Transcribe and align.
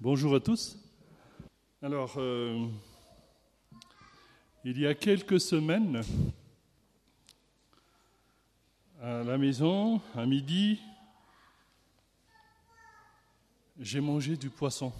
Bonjour 0.00 0.36
à 0.36 0.38
tous. 0.38 0.78
Alors, 1.82 2.14
euh, 2.18 2.68
il 4.64 4.78
y 4.78 4.86
a 4.86 4.94
quelques 4.94 5.40
semaines, 5.40 6.02
à 9.02 9.24
la 9.24 9.36
maison, 9.36 10.00
à 10.14 10.24
midi, 10.24 10.80
j'ai 13.80 13.98
mangé 14.00 14.36
du 14.36 14.50
poisson. 14.50 14.92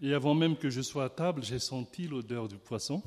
Et 0.00 0.14
avant 0.14 0.34
même 0.34 0.56
que 0.56 0.70
je 0.70 0.82
sois 0.82 1.06
à 1.06 1.10
table, 1.10 1.42
j'ai 1.42 1.58
senti 1.58 2.06
l'odeur 2.06 2.46
du 2.46 2.58
poisson, 2.58 3.02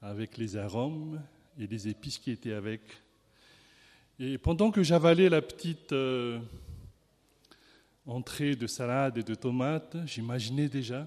avec 0.00 0.38
les 0.38 0.56
arômes 0.56 1.22
et 1.58 1.66
les 1.66 1.88
épices 1.88 2.16
qui 2.16 2.30
étaient 2.30 2.54
avec. 2.54 2.80
Et 4.20 4.36
pendant 4.36 4.72
que 4.72 4.82
j'avalais 4.82 5.28
la 5.28 5.40
petite 5.40 5.92
euh, 5.92 6.40
entrée 8.04 8.56
de 8.56 8.66
salade 8.66 9.16
et 9.16 9.22
de 9.22 9.36
tomates, 9.36 9.96
j'imaginais 10.06 10.68
déjà 10.68 11.06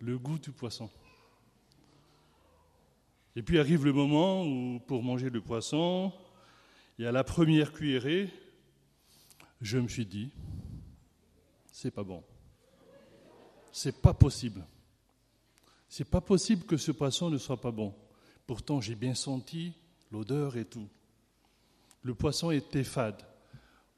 le 0.00 0.16
goût 0.16 0.38
du 0.38 0.50
poisson. 0.50 0.88
Et 3.36 3.42
puis 3.42 3.58
arrive 3.58 3.84
le 3.84 3.92
moment 3.92 4.42
où, 4.46 4.80
pour 4.86 5.02
manger 5.02 5.28
le 5.28 5.42
poisson, 5.42 6.10
et 6.98 7.06
à 7.06 7.12
la 7.12 7.24
première 7.24 7.72
cuillerée, 7.72 8.30
je 9.60 9.76
me 9.76 9.86
suis 9.86 10.06
dit, 10.06 10.30
c'est 11.70 11.90
pas 11.90 12.04
bon. 12.04 12.24
C'est 13.70 14.00
pas 14.00 14.14
possible. 14.14 14.64
C'est 15.90 16.08
pas 16.08 16.22
possible 16.22 16.64
que 16.64 16.78
ce 16.78 16.90
poisson 16.90 17.28
ne 17.28 17.36
soit 17.36 17.60
pas 17.60 17.70
bon. 17.70 17.94
Pourtant, 18.46 18.80
j'ai 18.80 18.94
bien 18.94 19.14
senti 19.14 19.74
l'odeur 20.10 20.56
et 20.56 20.64
tout 20.64 20.88
le 22.08 22.14
poisson 22.14 22.50
était 22.50 22.84
fade. 22.84 23.22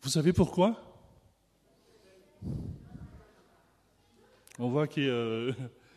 Vous 0.03 0.09
savez 0.09 0.33
pourquoi? 0.33 0.83
On 4.59 4.69
voit 4.69 4.89
que 4.89 5.01
euh, 5.01 5.53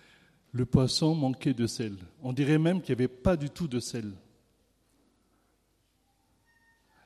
le 0.51 0.65
poisson 0.67 1.15
manquait 1.15 1.55
de 1.55 1.65
sel. 1.65 1.97
On 2.21 2.31
dirait 2.31 2.59
même 2.59 2.83
qu'il 2.83 2.95
n'y 2.95 3.01
avait 3.01 3.07
pas 3.07 3.35
du 3.35 3.49
tout 3.49 3.67
de 3.67 3.79
sel. 3.79 4.11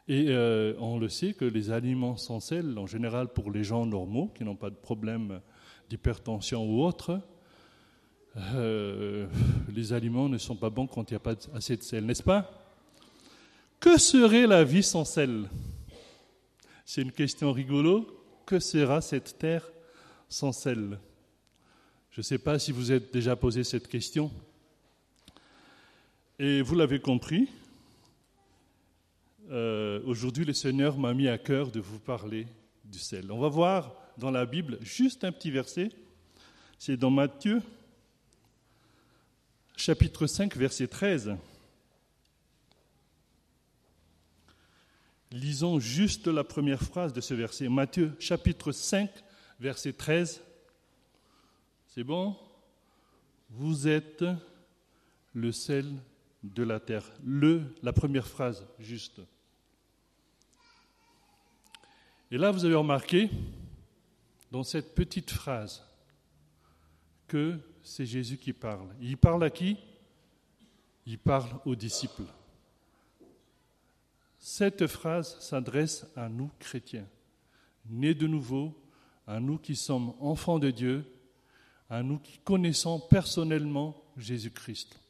Et 0.09 0.25
euh, 0.27 0.73
on 0.77 0.99
le 0.99 1.07
sait 1.07 1.31
que 1.31 1.45
les 1.45 1.71
aliments 1.71 2.17
sans 2.17 2.41
sel, 2.41 2.77
en 2.77 2.85
général 2.85 3.29
pour 3.29 3.49
les 3.49 3.63
gens 3.63 3.85
normaux 3.85 4.33
qui 4.35 4.43
n'ont 4.43 4.57
pas 4.57 4.69
de 4.69 4.75
problème 4.75 5.39
d'hypertension 5.89 6.65
ou 6.65 6.83
autre, 6.83 7.21
euh, 8.35 9.25
les 9.73 9.93
aliments 9.93 10.27
ne 10.27 10.37
sont 10.37 10.57
pas 10.57 10.69
bons 10.69 10.85
quand 10.85 11.09
il 11.09 11.13
n'y 11.13 11.17
a 11.17 11.21
pas 11.21 11.35
assez 11.53 11.77
de 11.77 11.83
sel, 11.83 12.05
n'est-ce 12.05 12.23
pas? 12.23 12.56
Que 13.79 13.97
serait 13.97 14.47
la 14.47 14.63
vie 14.63 14.83
sans 14.83 15.05
sel? 15.05 15.49
C'est 16.85 17.01
une 17.01 17.11
question 17.11 17.51
rigolo. 17.51 18.13
Que 18.45 18.59
sera 18.59 19.01
cette 19.01 19.37
terre 19.37 19.69
sans 20.29 20.51
sel? 20.53 20.97
Je 22.11 22.21
ne 22.21 22.23
sais 22.23 22.37
pas 22.37 22.57
si 22.59 22.71
vous 22.71 22.91
êtes 22.91 23.13
déjà 23.13 23.35
posé 23.35 23.63
cette 23.63 23.87
question. 23.87 24.31
Et 26.39 26.61
vous 26.61 26.75
l'avez 26.75 26.99
compris, 26.99 27.49
euh, 29.49 30.01
aujourd'hui 30.05 30.45
le 30.45 30.53
Seigneur 30.53 30.97
m'a 30.97 31.13
mis 31.13 31.27
à 31.27 31.37
cœur 31.37 31.71
de 31.71 31.79
vous 31.79 31.99
parler 31.99 32.47
du 32.85 32.99
sel. 32.99 33.31
On 33.31 33.39
va 33.39 33.49
voir 33.49 33.95
dans 34.17 34.31
la 34.31 34.45
Bible 34.45 34.77
juste 34.81 35.23
un 35.23 35.31
petit 35.31 35.51
verset. 35.51 35.89
C'est 36.79 36.97
dans 36.97 37.11
Matthieu, 37.11 37.61
chapitre 39.75 40.25
5, 40.27 40.55
verset 40.55 40.87
13. 40.87 41.35
Lisons 45.37 45.79
juste 45.79 46.25
la 46.25 46.43
première 46.43 46.81
phrase 46.81 47.13
de 47.13 47.21
ce 47.21 47.35
verset. 47.35 47.69
Matthieu 47.69 48.11
chapitre 48.19 48.71
5, 48.71 49.07
verset 49.59 49.93
13. 49.93 50.41
C'est 51.85 52.03
bon? 52.03 52.35
Vous 53.51 53.87
êtes 53.87 54.25
le 55.33 55.51
sel 55.51 55.93
de 56.41 56.63
la 56.63 56.79
terre. 56.79 57.11
Le, 57.23 57.75
la 57.83 57.93
première 57.93 58.27
phrase, 58.27 58.65
juste. 58.79 59.21
Et 62.31 62.37
là, 62.39 62.49
vous 62.49 62.65
avez 62.65 62.73
remarqué, 62.73 63.29
dans 64.51 64.63
cette 64.63 64.95
petite 64.95 65.29
phrase, 65.29 65.83
que 67.27 67.59
c'est 67.83 68.07
Jésus 68.07 68.37
qui 68.37 68.53
parle. 68.53 68.87
Il 68.99 69.17
parle 69.17 69.43
à 69.43 69.51
qui? 69.51 69.77
Il 71.05 71.19
parle 71.19 71.59
aux 71.63 71.75
disciples. 71.75 72.25
Cette 74.49 74.87
phrase 74.87 75.37
s'adresse 75.41 76.07
à 76.15 76.29
nous 76.29 76.49
chrétiens, 76.57 77.05
nés 77.85 78.15
de 78.15 78.27
nouveau, 78.27 78.81
à 79.27 79.41
nous 79.41 79.57
qui 79.57 79.75
sommes 79.75 80.13
enfants 80.21 80.57
de 80.57 80.71
Dieu, 80.71 81.03
à 81.89 82.01
nous 82.01 82.17
qui 82.17 82.37
connaissons 82.37 82.97
personnellement 82.97 84.01
Jésus-Christ. 84.15 85.01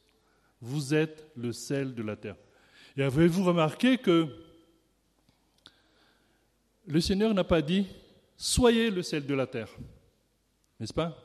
Vous 0.60 0.96
êtes 0.96 1.30
le 1.36 1.54
sel 1.54 1.94
de 1.94 2.02
la 2.02 2.16
terre. 2.16 2.36
Et 2.98 3.04
avez-vous 3.04 3.44
remarqué 3.44 4.00
que 4.00 4.28
le 6.88 7.00
Seigneur 7.00 7.32
n'a 7.36 7.44
pas 7.44 7.62
dit 7.62 7.86
Soyez 8.38 8.90
le 8.90 9.04
sel 9.04 9.28
de 9.28 9.36
la 9.36 9.46
terre, 9.46 9.70
n'est-ce 10.80 10.94
pas? 10.94 11.16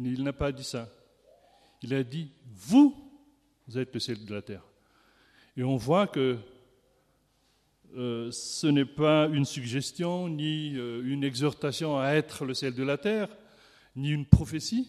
Il 0.00 0.24
n'a 0.24 0.32
pas 0.32 0.50
dit 0.50 0.64
ça. 0.64 0.88
Il 1.80 1.94
a 1.94 2.02
dit 2.02 2.32
Vous, 2.44 2.92
vous 3.68 3.78
êtes 3.78 3.94
le 3.94 4.00
sel 4.00 4.24
de 4.24 4.34
la 4.34 4.42
terre. 4.42 4.64
Et 5.56 5.62
on 5.62 5.76
voit 5.76 6.08
que 6.08 6.36
euh, 7.96 8.30
ce 8.30 8.66
n'est 8.66 8.84
pas 8.84 9.28
une 9.28 9.44
suggestion, 9.44 10.28
ni 10.28 10.76
euh, 10.76 11.02
une 11.04 11.24
exhortation 11.24 11.98
à 11.98 12.10
être 12.10 12.44
le 12.44 12.54
sel 12.54 12.74
de 12.74 12.82
la 12.82 12.98
terre, 12.98 13.28
ni 13.96 14.10
une 14.10 14.26
prophétie, 14.26 14.88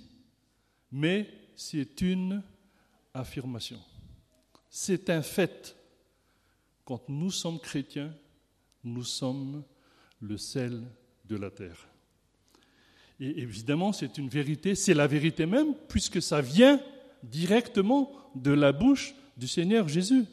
mais 0.91 1.27
c'est 1.55 2.01
une 2.01 2.43
affirmation. 3.13 3.79
C'est 4.69 5.09
un 5.09 5.21
fait. 5.21 5.75
Quand 6.85 7.09
nous 7.09 7.31
sommes 7.31 7.59
chrétiens, 7.59 8.13
nous 8.83 9.03
sommes 9.03 9.63
le 10.19 10.37
sel 10.37 10.81
de 11.25 11.35
la 11.35 11.49
terre. 11.49 11.87
Et 13.19 13.41
évidemment, 13.41 13.93
c'est 13.93 14.17
une 14.17 14.29
vérité, 14.29 14.75
c'est 14.75 14.93
la 14.93 15.07
vérité 15.07 15.45
même, 15.45 15.75
puisque 15.87 16.21
ça 16.21 16.41
vient 16.41 16.79
directement 17.23 18.11
de 18.35 18.51
la 18.51 18.71
bouche 18.71 19.13
du 19.37 19.47
Seigneur 19.47 19.87
Jésus. 19.87 20.25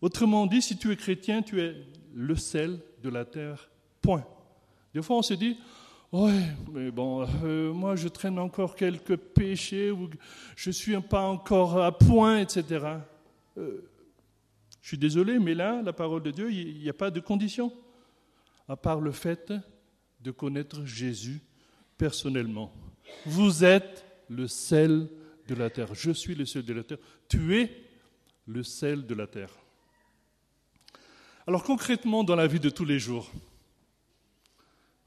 Autrement 0.00 0.46
dit, 0.46 0.62
si 0.62 0.76
tu 0.76 0.90
es 0.90 0.96
chrétien, 0.96 1.42
tu 1.42 1.60
es 1.60 1.74
le 2.14 2.36
sel 2.36 2.80
de 3.02 3.08
la 3.08 3.24
terre. 3.24 3.70
Point. 4.00 4.24
Des 4.94 5.02
fois, 5.02 5.16
on 5.18 5.22
se 5.22 5.34
dit, 5.34 5.58
ouais, 6.12 6.42
mais 6.72 6.90
bon, 6.90 7.26
euh, 7.44 7.72
moi, 7.72 7.96
je 7.96 8.08
traîne 8.08 8.38
encore 8.38 8.74
quelques 8.76 9.16
péchés 9.16 9.90
ou 9.90 10.08
je 10.56 10.70
suis 10.70 10.98
pas 11.00 11.26
encore 11.26 11.82
à 11.82 11.96
point, 11.96 12.38
etc. 12.40 12.86
Euh, 13.58 13.82
je 14.80 14.88
suis 14.88 14.98
désolé, 14.98 15.38
mais 15.38 15.54
là, 15.54 15.82
la 15.82 15.92
parole 15.92 16.22
de 16.22 16.30
Dieu, 16.30 16.50
il 16.50 16.78
n'y 16.78 16.88
a 16.88 16.94
pas 16.94 17.10
de 17.10 17.20
condition, 17.20 17.72
à 18.68 18.76
part 18.76 19.00
le 19.00 19.12
fait 19.12 19.52
de 20.22 20.30
connaître 20.30 20.84
Jésus 20.84 21.40
personnellement. 21.98 22.72
Vous 23.26 23.64
êtes 23.64 24.04
le 24.28 24.46
sel 24.46 25.08
de 25.46 25.54
la 25.54 25.68
terre. 25.68 25.94
Je 25.94 26.10
suis 26.10 26.34
le 26.34 26.46
sel 26.46 26.64
de 26.64 26.72
la 26.72 26.82
terre. 26.82 26.98
Tu 27.28 27.56
es 27.56 27.70
le 28.46 28.62
sel 28.62 29.06
de 29.06 29.14
la 29.14 29.26
terre. 29.26 29.50
Alors 31.46 31.64
concrètement, 31.64 32.22
dans 32.22 32.36
la 32.36 32.46
vie 32.46 32.60
de 32.60 32.68
tous 32.68 32.84
les 32.84 32.98
jours, 32.98 33.30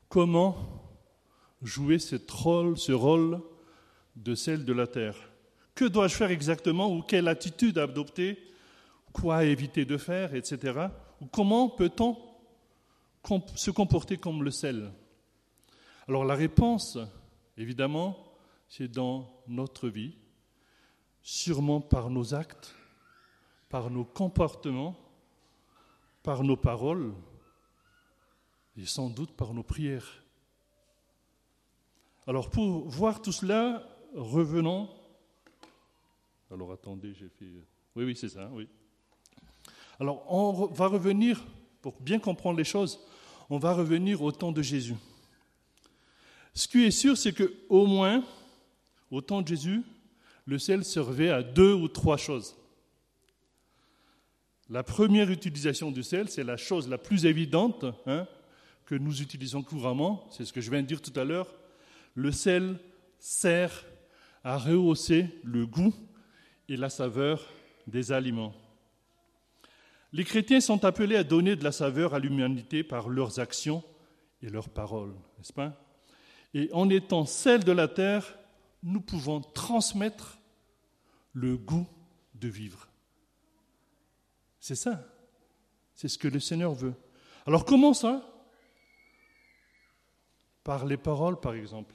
comment 0.09 0.57
jouer 1.61 1.99
ce 1.99 2.15
rôle, 2.31 2.77
ce 2.77 2.91
rôle 2.91 3.39
de 4.15 4.33
celle 4.33 4.65
de 4.65 4.73
la 4.73 4.87
terre? 4.87 5.15
Que 5.75 5.85
dois-je 5.85 6.15
faire 6.15 6.31
exactement 6.31 6.91
ou 6.91 7.01
quelle 7.01 7.27
attitude 7.27 7.77
adopter? 7.77 8.39
Quoi 9.11 9.43
éviter 9.43 9.85
de 9.85 9.97
faire, 9.97 10.33
etc. 10.33 10.87
Ou 11.21 11.27
comment 11.27 11.69
peut-on 11.69 12.17
se 13.55 13.69
comporter 13.69 14.17
comme 14.17 14.43
le 14.43 14.51
sel? 14.51 14.91
Alors 16.07 16.25
la 16.25 16.35
réponse, 16.35 16.97
évidemment, 17.57 18.17
c'est 18.67 18.87
dans 18.87 19.31
notre 19.47 19.87
vie, 19.87 20.15
sûrement 21.21 21.79
par 21.79 22.09
nos 22.09 22.33
actes, 22.33 22.75
par 23.69 23.91
nos 23.91 24.03
comportements, 24.03 24.97
par 26.23 26.43
nos 26.43 26.55
paroles 26.55 27.13
et 28.77 28.85
sans 28.85 29.09
doute 29.09 29.31
par 29.31 29.53
nos 29.53 29.61
prières. 29.61 30.23
Alors 32.25 32.49
pour 32.49 32.87
voir 32.87 33.21
tout 33.21 33.33
cela, 33.33 33.85
revenons. 34.15 34.89
Alors 36.49 36.71
attendez, 36.71 37.13
j'ai 37.13 37.29
fait... 37.29 37.51
Oui, 37.95 38.05
oui, 38.05 38.15
c'est 38.15 38.29
ça, 38.29 38.49
oui. 38.53 38.67
Alors 39.99 40.25
on 40.31 40.67
va 40.67 40.87
revenir, 40.87 41.43
pour 41.81 41.99
bien 41.99 42.19
comprendre 42.19 42.57
les 42.57 42.63
choses, 42.63 42.99
on 43.49 43.57
va 43.57 43.73
revenir 43.73 44.21
au 44.21 44.31
temps 44.31 44.51
de 44.51 44.61
Jésus. 44.61 44.95
Ce 46.53 46.67
qui 46.67 46.85
est 46.85 46.91
sûr, 46.91 47.17
c'est 47.17 47.33
que 47.33 47.53
au 47.67 47.85
moins, 47.85 48.23
au 49.11 49.21
temps 49.21 49.41
de 49.41 49.47
Jésus, 49.47 49.83
le 50.45 50.57
sel 50.57 50.85
servait 50.85 51.29
à 51.29 51.43
deux 51.43 51.73
ou 51.73 51.87
trois 51.87 52.17
choses. 52.17 52.55
La 54.69 54.83
première 54.83 55.29
utilisation 55.29 55.91
du 55.91 56.03
sel, 56.03 56.29
c'est 56.29 56.43
la 56.43 56.57
chose 56.57 56.87
la 56.87 56.97
plus 56.97 57.25
évidente 57.25 57.85
hein, 58.05 58.27
que 58.85 58.95
nous 58.95 59.21
utilisons 59.21 59.61
couramment, 59.61 60.27
c'est 60.31 60.45
ce 60.45 60.53
que 60.53 60.61
je 60.61 60.71
viens 60.71 60.81
de 60.81 60.87
dire 60.87 61.01
tout 61.01 61.17
à 61.19 61.23
l'heure. 61.23 61.53
Le 62.15 62.31
sel 62.31 62.79
sert 63.19 63.85
à 64.43 64.57
rehausser 64.57 65.27
le 65.43 65.65
goût 65.65 65.93
et 66.69 66.77
la 66.77 66.89
saveur 66.89 67.45
des 67.87 68.11
aliments. 68.11 68.53
Les 70.13 70.23
chrétiens 70.23 70.61
sont 70.61 70.85
appelés 70.85 71.15
à 71.15 71.23
donner 71.23 71.55
de 71.55 71.63
la 71.63 71.71
saveur 71.71 72.13
à 72.13 72.19
l'humanité 72.19 72.83
par 72.83 73.09
leurs 73.09 73.39
actions 73.39 73.83
et 74.41 74.49
leurs 74.49 74.69
paroles, 74.69 75.13
n'est-ce 75.37 75.53
pas? 75.53 75.79
Et 76.53 76.69
en 76.71 76.89
étant 76.89 77.25
sel 77.25 77.63
de 77.63 77.71
la 77.71 77.87
terre, 77.87 78.37
nous 78.83 79.01
pouvons 79.01 79.41
transmettre 79.41 80.37
le 81.33 81.57
goût 81.57 81.87
de 82.35 82.47
vivre. 82.47 82.92
C'est 84.63 84.75
ça. 84.75 85.05
C'est 85.93 86.07
ce 86.07 86.17
que 86.17 86.29
le 86.29 86.39
Seigneur 86.39 86.73
veut. 86.73 86.93
Alors 87.45 87.65
comment 87.65 87.93
ça? 87.93 88.25
Par 90.63 90.85
les 90.85 90.95
paroles, 90.95 91.37
par 91.37 91.53
exemple. 91.53 91.93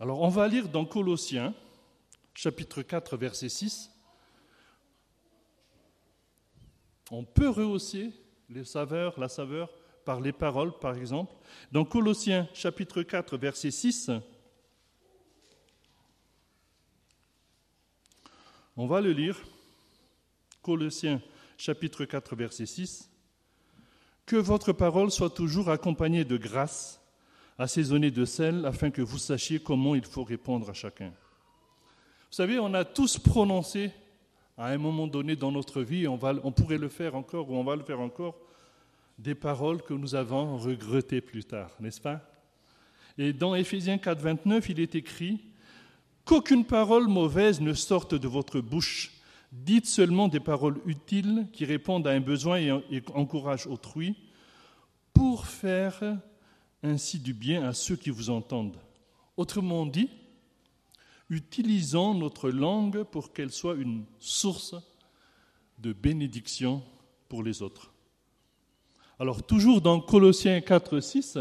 Alors 0.00 0.22
on 0.22 0.30
va 0.30 0.48
lire 0.48 0.66
dans 0.70 0.86
Colossiens, 0.86 1.54
chapitre 2.32 2.80
4, 2.80 3.18
verset 3.18 3.50
6. 3.50 3.90
On 7.10 7.22
peut 7.22 7.50
rehausser 7.50 8.14
les 8.48 8.64
saveurs, 8.64 9.20
la 9.20 9.28
saveur 9.28 9.68
par 10.06 10.22
les 10.22 10.32
paroles, 10.32 10.72
par 10.78 10.96
exemple. 10.96 11.34
Dans 11.70 11.84
Colossiens, 11.84 12.48
chapitre 12.54 13.02
4, 13.02 13.36
verset 13.36 13.70
6, 13.70 14.10
on 18.76 18.86
va 18.86 19.00
le 19.00 19.12
lire. 19.12 19.36
Colossiens, 20.62 21.20
chapitre 21.56 22.04
4, 22.04 22.36
verset 22.36 22.66
6. 22.66 23.10
Que 24.26 24.36
votre 24.36 24.72
parole 24.72 25.10
soit 25.10 25.30
toujours 25.30 25.70
accompagnée 25.70 26.24
de 26.24 26.36
grâce 26.36 27.02
assaisonné 27.58 28.10
de 28.10 28.24
sel, 28.24 28.64
afin 28.66 28.90
que 28.90 29.02
vous 29.02 29.18
sachiez 29.18 29.60
comment 29.60 29.94
il 29.94 30.04
faut 30.04 30.24
répondre 30.24 30.70
à 30.70 30.72
chacun. 30.72 31.08
Vous 31.08 32.36
savez, 32.36 32.58
on 32.58 32.72
a 32.74 32.84
tous 32.84 33.18
prononcé 33.18 33.92
à 34.56 34.68
un 34.68 34.78
moment 34.78 35.06
donné 35.06 35.36
dans 35.36 35.52
notre 35.52 35.82
vie, 35.82 36.06
on, 36.06 36.16
va, 36.16 36.34
on 36.44 36.52
pourrait 36.52 36.78
le 36.78 36.88
faire 36.88 37.14
encore 37.14 37.50
ou 37.50 37.56
on 37.56 37.64
va 37.64 37.76
le 37.76 37.82
faire 37.82 38.00
encore, 38.00 38.38
des 39.18 39.34
paroles 39.34 39.82
que 39.82 39.94
nous 39.94 40.14
avons 40.14 40.56
regrettées 40.56 41.20
plus 41.20 41.44
tard, 41.44 41.70
n'est-ce 41.80 42.00
pas? 42.00 42.20
Et 43.18 43.32
dans 43.32 43.54
Éphésiens 43.54 43.98
4, 43.98 44.20
29, 44.20 44.68
il 44.70 44.80
est 44.80 44.94
écrit 44.94 45.40
Qu'aucune 46.24 46.64
parole 46.64 47.08
mauvaise 47.08 47.60
ne 47.60 47.74
sorte 47.74 48.14
de 48.14 48.28
votre 48.28 48.60
bouche. 48.60 49.12
Dites 49.50 49.86
seulement 49.86 50.28
des 50.28 50.40
paroles 50.40 50.80
utiles 50.86 51.46
qui 51.52 51.64
répondent 51.64 52.06
à 52.06 52.12
un 52.12 52.20
besoin 52.20 52.58
et 52.58 53.02
encouragent 53.14 53.66
autrui 53.66 54.16
pour 55.12 55.46
faire 55.46 56.00
ainsi 56.82 57.18
du 57.18 57.34
bien 57.34 57.64
à 57.64 57.74
ceux 57.74 57.96
qui 57.96 58.10
vous 58.10 58.30
entendent. 58.30 58.78
Autrement 59.36 59.84
dit, 59.84 60.08
utilisons 61.28 62.14
notre 62.14 62.50
langue 62.50 63.02
pour 63.02 63.32
qu'elle 63.32 63.50
soit 63.50 63.74
une 63.74 64.04
source 64.18 64.74
de 65.78 65.92
bénédiction 65.92 66.82
pour 67.28 67.42
les 67.42 67.62
autres. 67.62 67.92
Alors, 69.18 69.42
toujours 69.42 69.80
dans 69.80 70.00
Colossiens 70.00 70.60
4, 70.60 71.00
6, 71.00 71.38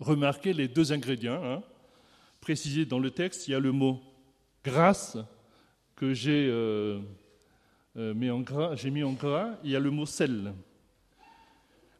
remarquez 0.00 0.52
les 0.52 0.68
deux 0.68 0.92
ingrédients 0.92 1.42
hein, 1.44 1.62
précisés 2.46 2.84
dans 2.84 3.00
le 3.00 3.10
texte. 3.10 3.48
Il 3.48 3.50
y 3.50 3.54
a 3.54 3.58
le 3.58 3.72
mot 3.72 4.00
grâce 4.64 5.18
que 5.96 6.14
j'ai 6.14 6.46
euh, 6.48 7.00
euh, 7.96 8.14
mis, 8.14 8.30
en 8.30 8.38
gras, 8.38 8.76
mis 8.84 9.02
en 9.02 9.14
gras, 9.14 9.56
il 9.64 9.72
y 9.72 9.74
a 9.74 9.80
le 9.80 9.90
mot 9.90 10.06
sel. 10.06 10.54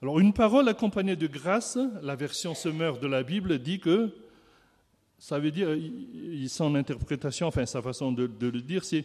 Alors 0.01 0.21
une 0.21 0.33
parole 0.33 0.69
accompagnée 0.69 1.17
de 1.17 1.27
grâce, 1.27 1.77
la 2.01 2.15
version 2.15 2.55
semeur 2.55 3.01
de 3.01 3.09
la 3.09 3.25
Bible 3.25 3.59
dit 3.59 3.81
que 3.81 4.15
ça 5.19 5.41
veut 5.41 5.51
dire, 5.51 5.77
son 6.47 6.77
interprétation, 6.77 7.49
enfin 7.49 7.67
sa 7.67 7.83
façon 7.83 8.13
de, 8.13 8.31
le 8.41 8.61
dire, 8.61 8.85
c'est 8.85 9.05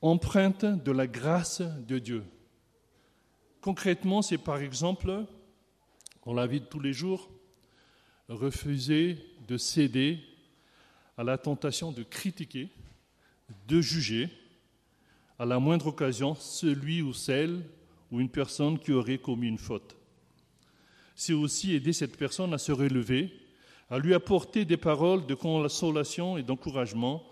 empreinte 0.00 0.64
de 0.64 0.92
la 0.92 1.08
grâce 1.08 1.62
de 1.62 1.98
Dieu. 1.98 2.22
Concrètement, 3.60 4.22
c'est 4.22 4.38
par 4.38 4.58
exemple, 4.58 5.24
dans 6.24 6.32
la 6.32 6.46
vie 6.46 6.60
de 6.60 6.66
tous 6.66 6.78
les 6.78 6.92
jours, 6.92 7.28
refuser 8.28 9.18
de 9.46 9.56
céder 9.56 10.18
à 11.16 11.24
la 11.24 11.38
tentation 11.38 11.92
de 11.92 12.02
critiquer, 12.02 12.68
de 13.68 13.80
juger, 13.80 14.28
à 15.38 15.44
la 15.44 15.58
moindre 15.58 15.88
occasion, 15.88 16.34
celui 16.34 17.02
ou 17.02 17.12
celle 17.12 17.62
ou 18.10 18.20
une 18.20 18.28
personne 18.28 18.78
qui 18.78 18.92
aurait 18.92 19.18
commis 19.18 19.48
une 19.48 19.58
faute. 19.58 19.96
C'est 21.14 21.32
aussi 21.32 21.74
aider 21.74 21.92
cette 21.92 22.16
personne 22.16 22.52
à 22.54 22.58
se 22.58 22.72
relever, 22.72 23.32
à 23.90 23.98
lui 23.98 24.14
apporter 24.14 24.64
des 24.64 24.76
paroles 24.76 25.26
de 25.26 25.34
consolation 25.34 26.36
et 26.36 26.42
d'encouragement, 26.42 27.22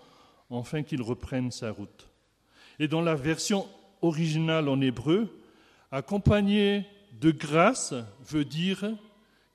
afin 0.51 0.83
qu'il 0.83 1.01
reprenne 1.01 1.51
sa 1.51 1.71
route. 1.71 2.07
Et 2.79 2.87
dans 2.87 3.01
la 3.01 3.15
version 3.15 3.67
originale 4.01 4.69
en 4.69 4.79
hébreu, 4.81 5.41
accompagner 5.91 6.85
de 7.19 7.31
grâce 7.31 7.93
veut 8.25 8.45
dire 8.45 8.85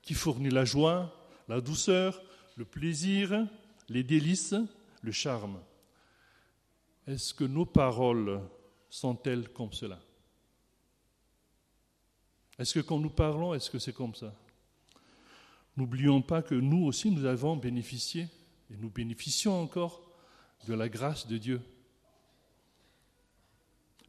qui 0.01 0.13
fournit 0.13 0.49
la 0.49 0.65
joie, 0.65 1.15
la 1.47 1.61
douceur, 1.61 2.21
le 2.55 2.65
plaisir, 2.65 3.47
les 3.89 4.03
délices, 4.03 4.55
le 5.01 5.11
charme. 5.11 5.59
Est-ce 7.07 7.33
que 7.33 7.43
nos 7.43 7.65
paroles 7.65 8.41
sont-elles 8.89 9.49
comme 9.49 9.73
cela? 9.73 9.99
Est-ce 12.59 12.75
que 12.75 12.79
quand 12.79 12.99
nous 12.99 13.09
parlons, 13.09 13.53
est-ce 13.53 13.69
que 13.69 13.79
c'est 13.79 13.93
comme 13.93 14.13
ça? 14.13 14.33
N'oublions 15.77 16.21
pas 16.21 16.41
que 16.41 16.55
nous 16.55 16.85
aussi, 16.85 17.09
nous 17.09 17.25
avons 17.25 17.55
bénéficié, 17.55 18.27
et 18.69 18.77
nous 18.77 18.89
bénéficions 18.89 19.59
encore, 19.61 20.01
de 20.67 20.73
la 20.73 20.87
grâce 20.89 21.27
de 21.27 21.37
Dieu. 21.37 21.61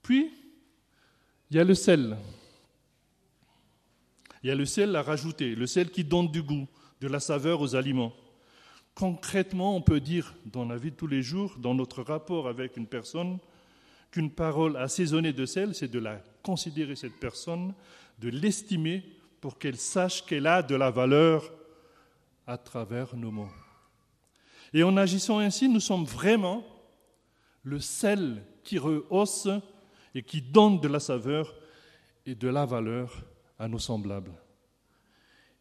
Puis, 0.03 0.31
il 1.51 1.57
y 1.57 1.61
a 1.61 1.65
le 1.65 1.75
sel. 1.75 2.17
Il 4.43 4.49
y 4.49 4.51
a 4.51 4.55
le 4.55 4.67
sel 4.67 4.95
à 4.97 5.03
rajouter, 5.03 5.55
le 5.55 5.67
sel 5.67 5.91
qui 5.91 6.05
donne 6.05 6.31
du 6.31 6.43
goût, 6.43 6.69
de 7.01 7.09
la 7.09 7.21
saveur 7.21 7.61
aux 7.61 7.75
aliments. 7.75 8.13
Concrètement, 8.95 9.77
on 9.77 9.81
peut 9.81 10.01
dire 10.01 10.35
dans 10.47 10.65
la 10.65 10.77
vie 10.77 10.91
de 10.91 10.97
tous 10.97 11.07
les 11.07 11.23
jours, 11.23 11.57
dans 11.59 11.75
notre 11.75 12.03
rapport 12.03 12.47
avec 12.47 12.77
une 12.77 12.87
personne, 12.87 13.39
qu'une 14.11 14.31
parole 14.31 14.77
assaisonnée 14.77 15.33
de 15.33 15.47
sel, 15.47 15.75
c'est 15.75 15.89
de 15.89 15.99
la 15.99 16.23
considérer 16.43 16.97
cette 16.97 17.19
personne 17.19 17.75
de 18.19 18.29
l'estimer 18.29 19.03
pour 19.41 19.59
qu'elle 19.59 19.79
sache 19.79 20.25
qu'elle 20.25 20.47
a 20.47 20.63
de 20.63 20.75
la 20.75 20.91
valeur 20.91 21.51
à 22.47 22.59
travers 22.59 23.17
nos 23.17 23.31
mots. 23.31 23.51
Et 24.75 24.83
en 24.83 24.97
agissant 24.97 25.39
ainsi, 25.39 25.69
nous 25.69 25.81
sommes 25.81 26.05
vraiment 26.05 26.65
le 27.63 27.81
sel 27.81 28.45
qui 28.63 28.79
rehausse 28.79 29.49
et 30.15 30.23
qui 30.23 30.43
donne 30.43 30.81
de 30.81 30.89
la 30.89 31.01
saveur 31.01 31.55
et 32.27 32.35
de 32.35 32.49
la 32.49 32.67
valeur 32.67 33.25
à 33.59 33.69
nos 33.69 33.79
semblables. 33.79 34.33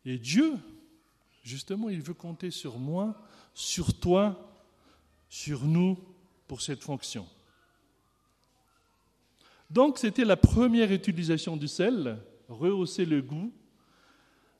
Et 0.05 0.17
Dieu, 0.17 0.57
justement, 1.43 1.89
il 1.89 2.01
veut 2.01 2.13
compter 2.13 2.51
sur 2.51 2.77
moi, 2.77 3.15
sur 3.53 3.99
toi, 3.99 4.53
sur 5.29 5.63
nous 5.63 5.97
pour 6.47 6.61
cette 6.61 6.83
fonction. 6.83 7.27
Donc 9.69 9.97
c'était 9.97 10.25
la 10.25 10.35
première 10.35 10.91
utilisation 10.91 11.55
du 11.55 11.67
sel 11.67 12.17
rehausser 12.51 13.05
le 13.05 13.21
goût, 13.21 13.53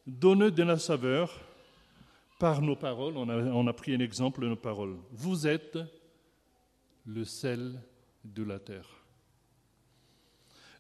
donner 0.08 0.52
de 0.52 0.64
la 0.64 0.80
saveur 0.80 1.40
par 2.40 2.62
nos 2.62 2.76
paroles. 2.76 3.18
On 3.18 3.68
a, 3.68 3.74
pris 3.74 3.94
un 3.94 4.00
exemple 4.00 4.42
de 4.42 4.48
nos 4.48 4.56
paroles. 4.56 4.98
Vous 5.12 5.46
êtes 5.46 5.78
le 7.06 7.26
sel 7.26 7.82
de 8.24 8.44
la 8.44 8.60
terre. 8.60 8.88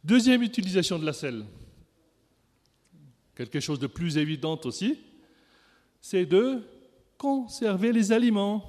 Deuxième 0.03 0.41
utilisation 0.41 0.98
de 0.98 1.06
la 1.06 1.13
sel, 1.13 1.46
quelque 3.36 3.60
chose 3.60 3.80
de 3.80 3.88
plus 3.88 4.18
évident 4.18 4.60
aussi, 4.63 5.00
c'est 6.00 6.25
de 6.25 6.63
conserver 7.22 7.92
les 7.92 8.12
aliments 8.12 8.66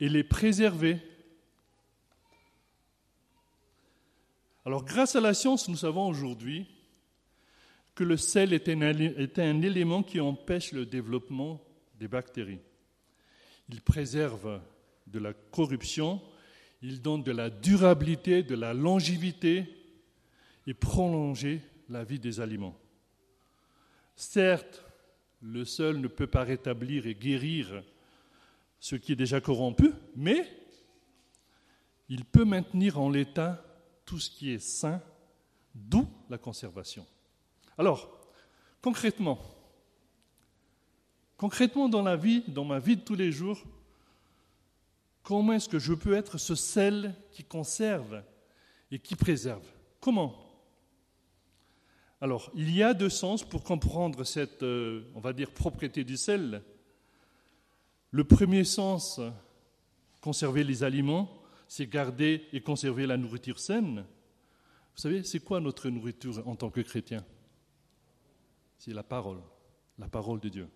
et 0.00 0.08
les 0.08 0.24
préserver. 0.24 0.96
Alors 4.64 4.82
grâce 4.82 5.14
à 5.14 5.20
la 5.20 5.34
science, 5.34 5.68
nous 5.68 5.76
savons 5.76 6.06
aujourd'hui 6.06 6.66
que 7.94 8.02
le 8.02 8.16
sel 8.16 8.54
est 8.54 8.70
un, 8.70 9.60
élément 9.60 10.02
qui 10.02 10.20
empêche 10.20 10.72
le 10.72 10.86
développement 10.86 11.62
des 12.00 12.08
bactéries. 12.08 12.62
Il 13.68 13.82
préserve 13.82 14.62
de 15.06 15.18
la 15.18 15.34
corruption, 15.34 16.22
il 16.80 17.02
donne 17.02 17.22
de 17.22 17.32
la 17.32 17.50
durabilité, 17.50 18.42
de 18.42 18.54
la 18.54 18.72
longévité 18.72 19.66
et 20.66 20.72
prolonger 20.72 21.60
la 21.90 22.04
vie 22.04 22.18
des 22.18 22.40
aliments. 22.40 22.78
Certes, 24.14 24.85
le 25.40 25.64
seul 25.64 25.98
ne 26.00 26.08
peut 26.08 26.26
pas 26.26 26.44
rétablir 26.44 27.06
et 27.06 27.14
guérir 27.14 27.82
ce 28.80 28.96
qui 28.96 29.12
est 29.12 29.16
déjà 29.16 29.40
corrompu, 29.40 29.92
mais 30.14 30.46
il 32.08 32.24
peut 32.24 32.44
maintenir 32.44 33.00
en 33.00 33.10
l'état 33.10 33.64
tout 34.04 34.18
ce 34.18 34.30
qui 34.30 34.50
est 34.50 34.60
sain, 34.60 35.02
d'où 35.74 36.08
la 36.30 36.38
conservation. 36.38 37.06
Alors, 37.76 38.20
concrètement, 38.80 39.40
concrètement 41.36 41.88
dans 41.88 42.02
la 42.02 42.16
vie, 42.16 42.44
dans 42.48 42.64
ma 42.64 42.78
vie 42.78 42.96
de 42.96 43.02
tous 43.02 43.16
les 43.16 43.32
jours, 43.32 43.62
comment 45.22 45.54
est-ce 45.54 45.68
que 45.68 45.78
je 45.78 45.92
peux 45.92 46.14
être 46.14 46.38
ce 46.38 46.54
sel 46.54 47.14
qui 47.32 47.44
conserve 47.44 48.22
et 48.90 48.98
qui 48.98 49.16
préserve? 49.16 49.66
Comment? 50.00 50.45
Alors, 52.20 52.50
il 52.54 52.74
y 52.74 52.82
a 52.82 52.94
deux 52.94 53.10
sens 53.10 53.44
pour 53.44 53.62
comprendre 53.62 54.24
cette, 54.24 54.62
euh, 54.62 55.02
on 55.14 55.20
va 55.20 55.34
dire, 55.34 55.50
propriété 55.50 56.02
du 56.02 56.16
sel. 56.16 56.62
Le 58.10 58.24
premier 58.24 58.64
sens, 58.64 59.20
conserver 60.22 60.64
les 60.64 60.82
aliments, 60.82 61.30
c'est 61.68 61.86
garder 61.86 62.46
et 62.52 62.62
conserver 62.62 63.06
la 63.06 63.18
nourriture 63.18 63.58
saine. 63.58 64.06
Vous 64.94 65.02
savez, 65.02 65.22
c'est 65.24 65.40
quoi 65.40 65.60
notre 65.60 65.90
nourriture 65.90 66.46
en 66.48 66.56
tant 66.56 66.70
que 66.70 66.80
chrétien? 66.80 67.22
C'est 68.78 68.94
la 68.94 69.02
parole, 69.02 69.42
la 69.98 70.08
parole 70.08 70.40
de 70.40 70.48
Dieu. 70.48 70.68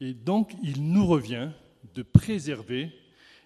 Et 0.00 0.14
donc, 0.14 0.54
il 0.62 0.90
nous 0.90 1.06
revient 1.06 1.50
de 1.92 2.02
préserver 2.02 2.92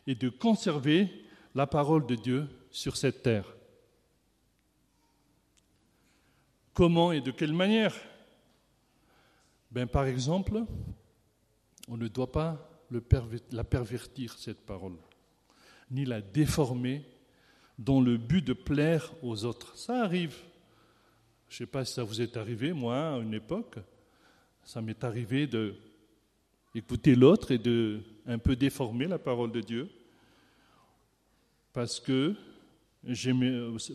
et 0.06 0.14
de 0.14 0.28
conserver 0.28 1.08
la 1.56 1.66
parole 1.66 2.06
de 2.06 2.14
Dieu 2.14 2.48
sur 2.70 2.96
cette 2.96 3.22
terre. 3.22 3.52
Comment 6.74 7.12
et 7.12 7.20
de 7.20 7.30
quelle 7.30 7.52
manière 7.52 7.94
ben, 9.70 9.86
Par 9.86 10.06
exemple, 10.06 10.64
on 11.88 11.96
ne 11.96 12.08
doit 12.08 12.32
pas 12.32 12.68
la 13.52 13.64
pervertir, 13.64 14.32
cette 14.36 14.66
parole, 14.66 14.96
ni 15.90 16.04
la 16.04 16.20
déformer 16.20 17.04
dans 17.78 18.00
le 18.00 18.16
but 18.16 18.44
de 18.44 18.52
plaire 18.52 19.12
aux 19.22 19.44
autres. 19.44 19.76
Ça 19.76 20.02
arrive. 20.02 20.36
Je 21.48 21.54
ne 21.54 21.58
sais 21.58 21.70
pas 21.70 21.84
si 21.84 21.94
ça 21.94 22.02
vous 22.02 22.20
est 22.20 22.36
arrivé, 22.36 22.72
moi, 22.72 23.14
à 23.14 23.18
une 23.18 23.34
époque, 23.34 23.76
ça 24.64 24.80
m'est 24.80 25.04
arrivé 25.04 25.46
de 25.46 25.76
écouter 26.74 27.14
l'autre 27.14 27.52
et 27.52 27.58
de 27.58 28.00
un 28.26 28.38
peu 28.38 28.56
déformer 28.56 29.06
la 29.06 29.18
parole 29.18 29.52
de 29.52 29.60
Dieu 29.60 29.88
parce 31.72 32.00
que 32.00 32.34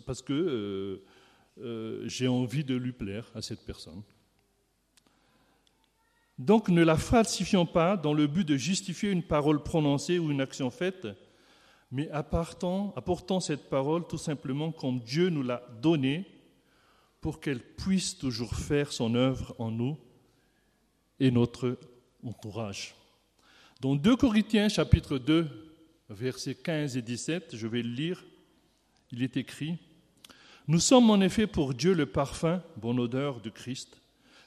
parce 0.06 0.22
que 0.22 0.34
euh, 0.34 1.04
euh, 1.62 2.08
j'ai 2.08 2.28
envie 2.28 2.64
de 2.64 2.76
lui 2.76 2.92
plaire 2.92 3.30
à 3.36 3.42
cette 3.42 3.66
personne. 3.66 4.02
Donc 6.38 6.70
ne 6.70 6.82
la 6.84 6.96
falsifions 6.96 7.66
pas 7.66 7.98
dans 7.98 8.14
le 8.14 8.26
but 8.26 8.48
de 8.48 8.56
justifier 8.56 9.12
une 9.12 9.24
parole 9.24 9.62
prononcée 9.62 10.20
ou 10.20 10.32
une 10.32 10.40
action 10.40 10.70
faite, 10.72 11.08
mais 11.92 12.10
apportons, 12.12 13.40
cette 13.42 13.70
parole 13.70 14.08
tout 14.08 14.18
simplement 14.18 14.72
comme 14.72 15.00
Dieu 15.00 15.30
nous 15.30 15.44
l'a 15.44 15.62
donnée 15.82 16.26
pour 17.20 17.42
qu'elle 17.42 17.60
puisse 17.60 18.18
toujours 18.18 18.56
faire 18.56 18.94
son 18.94 19.16
œuvre 19.16 19.54
en 19.60 19.70
nous 19.70 19.98
et 21.20 21.32
notre 21.32 21.78
entourage. 22.24 22.96
Dans 23.82 23.96
2 23.96 24.16
Corinthiens 24.16 24.70
chapitre 24.70 25.18
2, 25.18 25.48
versets 26.10 26.56
15 26.56 26.96
et 26.96 27.02
17, 27.02 27.56
je 27.56 27.68
vais 27.68 27.82
le 27.82 27.90
lire, 27.90 28.24
il 29.12 29.24
est 29.24 29.36
écrit 29.36 29.78
nous 30.70 30.80
sommes 30.80 31.10
en 31.10 31.20
effet 31.20 31.48
pour 31.48 31.74
Dieu 31.74 31.96
le 31.96 32.06
parfum, 32.06 32.62
bonne 32.78 33.00
odeur 33.00 33.42
de 33.42 33.50
Christ, 33.50 34.00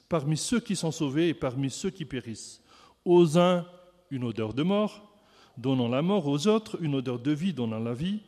parmi 0.07 0.37
ceux 0.37 0.61
qui 0.61 0.77
sont 0.77 0.93
sauvés 0.93 1.27
et 1.27 1.33
parmi 1.33 1.69
ceux 1.69 1.89
qui 1.89 2.05
périssent. 2.05 2.61
Aux 3.03 3.37
uns, 3.37 3.67
une 4.09 4.23
odeur 4.23 4.53
de 4.53 4.63
mort, 4.63 5.17
donnant 5.57 5.89
la 5.89 6.01
mort, 6.01 6.25
aux 6.27 6.47
autres, 6.47 6.81
une 6.81 6.95
odeur 6.95 7.19
de 7.19 7.31
vie, 7.33 7.51
donnant 7.51 7.79
la 7.79 7.93
vie, 7.93 8.21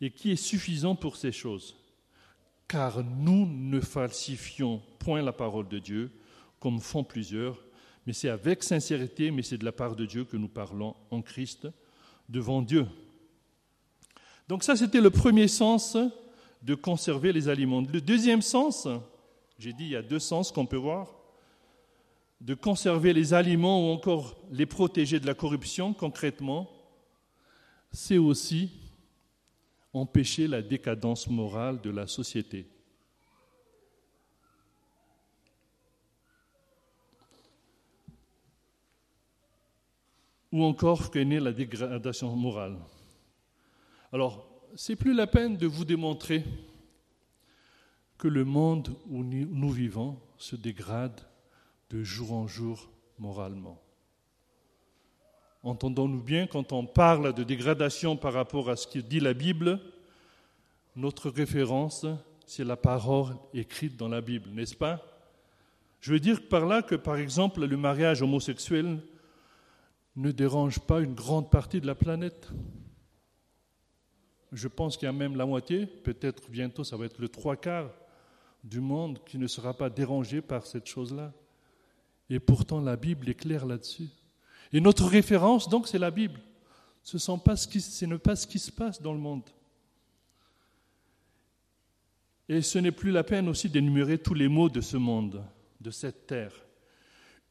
et 0.00 0.10
qui 0.10 0.30
est 0.30 0.36
suffisant 0.36 0.94
pour 0.94 1.16
ces 1.16 1.32
choses. 1.32 1.76
Car 2.66 3.04
nous 3.04 3.44
ne 3.46 3.80
falsifions 3.80 4.80
point 4.98 5.20
la 5.20 5.34
parole 5.34 5.68
de 5.68 5.80
Dieu, 5.80 6.10
comme 6.60 6.80
font 6.80 7.04
plusieurs, 7.04 7.62
mais 8.06 8.14
c'est 8.14 8.30
avec 8.30 8.62
sincérité, 8.62 9.30
mais 9.30 9.42
c'est 9.42 9.58
de 9.58 9.66
la 9.66 9.72
part 9.72 9.96
de 9.96 10.06
Dieu 10.06 10.24
que 10.24 10.38
nous 10.38 10.48
parlons 10.48 10.96
en 11.10 11.20
Christ 11.20 11.68
devant 12.30 12.62
Dieu. 12.62 12.86
Donc 14.48 14.64
ça, 14.64 14.76
c'était 14.76 15.02
le 15.02 15.10
premier 15.10 15.46
sens 15.46 15.98
de 16.62 16.74
conserver 16.74 17.32
les 17.32 17.48
aliments. 17.48 17.80
Le 17.80 18.00
deuxième 18.00 18.42
sens, 18.42 18.88
j'ai 19.58 19.72
dit 19.72 19.84
il 19.84 19.90
y 19.90 19.96
a 19.96 20.02
deux 20.02 20.18
sens 20.18 20.52
qu'on 20.52 20.66
peut 20.66 20.76
voir, 20.76 21.08
de 22.40 22.54
conserver 22.54 23.12
les 23.12 23.34
aliments 23.34 23.88
ou 23.88 23.92
encore 23.92 24.36
les 24.50 24.66
protéger 24.66 25.20
de 25.20 25.26
la 25.26 25.34
corruption 25.34 25.94
concrètement, 25.94 26.68
c'est 27.92 28.18
aussi 28.18 28.70
empêcher 29.92 30.48
la 30.48 30.62
décadence 30.62 31.28
morale 31.28 31.80
de 31.80 31.90
la 31.90 32.06
société. 32.06 32.66
Ou 40.50 40.64
encore 40.64 41.02
freiner 41.02 41.40
la 41.40 41.52
dégradation 41.52 42.34
morale. 42.36 42.76
Alors, 44.12 44.51
c'est 44.74 44.96
plus 44.96 45.14
la 45.14 45.26
peine 45.26 45.56
de 45.56 45.66
vous 45.66 45.84
démontrer 45.84 46.44
que 48.18 48.28
le 48.28 48.44
monde 48.44 48.96
où 49.08 49.22
nous 49.22 49.70
vivons 49.70 50.18
se 50.38 50.56
dégrade 50.56 51.20
de 51.90 52.02
jour 52.02 52.32
en 52.32 52.46
jour 52.46 52.90
moralement. 53.18 53.80
Entendons-nous 55.62 56.22
bien, 56.22 56.46
quand 56.46 56.72
on 56.72 56.86
parle 56.86 57.34
de 57.34 57.44
dégradation 57.44 58.16
par 58.16 58.32
rapport 58.32 58.70
à 58.70 58.76
ce 58.76 58.86
que 58.86 58.98
dit 58.98 59.20
la 59.20 59.34
Bible, 59.34 59.80
notre 60.96 61.30
référence, 61.30 62.06
c'est 62.46 62.64
la 62.64 62.76
parole 62.76 63.36
écrite 63.54 63.96
dans 63.96 64.08
la 64.08 64.20
Bible, 64.20 64.50
n'est-ce 64.50 64.74
pas? 64.74 65.00
Je 66.00 66.12
veux 66.12 66.20
dire 66.20 66.48
par 66.48 66.66
là 66.66 66.82
que, 66.82 66.96
par 66.96 67.16
exemple, 67.16 67.64
le 67.64 67.76
mariage 67.76 68.22
homosexuel 68.22 69.00
ne 70.16 70.32
dérange 70.32 70.80
pas 70.80 71.00
une 71.00 71.14
grande 71.14 71.50
partie 71.50 71.80
de 71.80 71.86
la 71.86 71.94
planète. 71.94 72.50
Je 74.52 74.68
pense 74.68 74.96
qu'il 74.96 75.06
y 75.06 75.08
a 75.08 75.12
même 75.12 75.36
la 75.36 75.46
moitié, 75.46 75.86
peut-être 75.86 76.50
bientôt 76.50 76.84
ça 76.84 76.96
va 76.96 77.06
être 77.06 77.18
le 77.18 77.28
trois 77.28 77.56
quarts 77.56 77.90
du 78.62 78.80
monde 78.80 79.18
qui 79.24 79.38
ne 79.38 79.46
sera 79.46 79.74
pas 79.76 79.90
dérangé 79.90 80.42
par 80.42 80.66
cette 80.66 80.86
chose-là. 80.86 81.32
Et 82.28 82.38
pourtant 82.38 82.80
la 82.80 82.96
Bible 82.96 83.28
est 83.28 83.34
claire 83.34 83.66
là-dessus. 83.66 84.08
Et 84.72 84.80
notre 84.80 85.06
référence, 85.06 85.68
donc, 85.68 85.88
c'est 85.88 85.98
la 85.98 86.10
Bible. 86.10 86.40
Ce 87.02 87.16
n'est 87.16 87.38
pas, 88.18 88.36
ce 88.36 88.46
qui 88.46 88.58
se 88.58 88.70
passe 88.70 89.02
dans 89.02 89.12
le 89.12 89.18
monde. 89.18 89.42
Et 92.48 92.62
ce 92.62 92.78
n'est 92.78 92.92
plus 92.92 93.10
la 93.10 93.24
peine 93.24 93.48
aussi 93.48 93.68
d'énumérer 93.68 94.18
tous 94.18 94.34
les 94.34 94.48
maux 94.48 94.68
de 94.68 94.80
ce 94.80 94.96
monde, 94.96 95.44
de 95.80 95.90
cette 95.90 96.26
terre. 96.26 96.54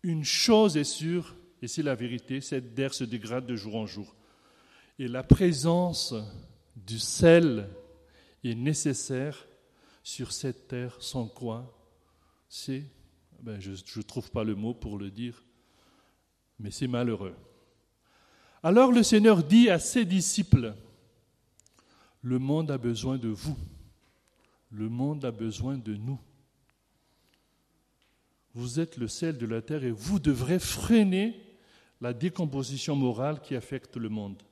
Une 0.04 0.24
chose 0.24 0.78
est 0.78 0.84
sûre, 0.84 1.36
et 1.62 1.68
c'est 1.68 1.84
la 1.84 1.96
vérité, 1.96 2.42
cette 2.42 2.74
terre 2.76 2.94
se 2.94 3.04
dégrade 3.04 3.46
de 3.46 3.56
jour 3.56 3.76
en 3.76 3.86
jour. 3.86 4.16
Et 4.98 5.08
la 5.08 5.24
présence 5.24 6.14
du 6.76 7.00
sel 7.00 7.70
est 8.44 8.56
nécessaire 8.56 9.48
sur 10.04 10.32
cette 10.32 10.68
terre 10.68 10.98
sans 11.00 11.28
quoi 11.28 11.78
c'est, 12.54 12.84
ben 13.40 13.62
je 13.62 13.72
ne 13.72 14.02
trouve 14.04 14.30
pas 14.30 14.44
le 14.44 14.56
mot 14.56 14.74
pour 14.74 14.98
le 14.98 15.10
dire, 15.10 15.42
mais 16.60 16.70
c'est 16.70 16.88
malheureux. 16.88 17.34
Alors 18.62 18.92
le 18.92 19.04
Seigneur 19.04 19.42
dit 19.42 19.70
à 19.70 19.80
ses 19.80 20.04
disciples, 20.04 20.76
le 22.22 22.40
monde 22.40 22.70
a 22.70 22.78
besoin 22.78 23.18
de 23.18 23.30
vous, 23.30 23.58
le 24.70 24.90
monde 24.90 25.24
a 25.24 25.32
besoin 25.32 25.78
de 25.78 25.96
nous. 25.96 26.20
Vous 28.54 28.82
êtes 28.82 28.98
le 28.98 29.08
sel 29.08 29.38
de 29.38 29.46
la 29.46 29.62
terre 29.62 29.86
et 29.86 29.92
vous 29.92 30.20
devrez 30.20 30.60
freiner 30.60 31.42
la 32.02 32.14
décomposition 32.14 32.98
morale 32.98 33.42
qui 33.42 33.56
affecte 33.56 33.96
le 33.96 34.10
monde. 34.10 34.44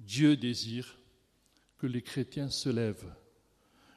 Dieu 0.00 0.36
désire 0.36 0.99
que 1.80 1.86
les 1.86 2.02
chrétiens 2.02 2.50
se 2.50 2.68
lèvent, 2.68 3.10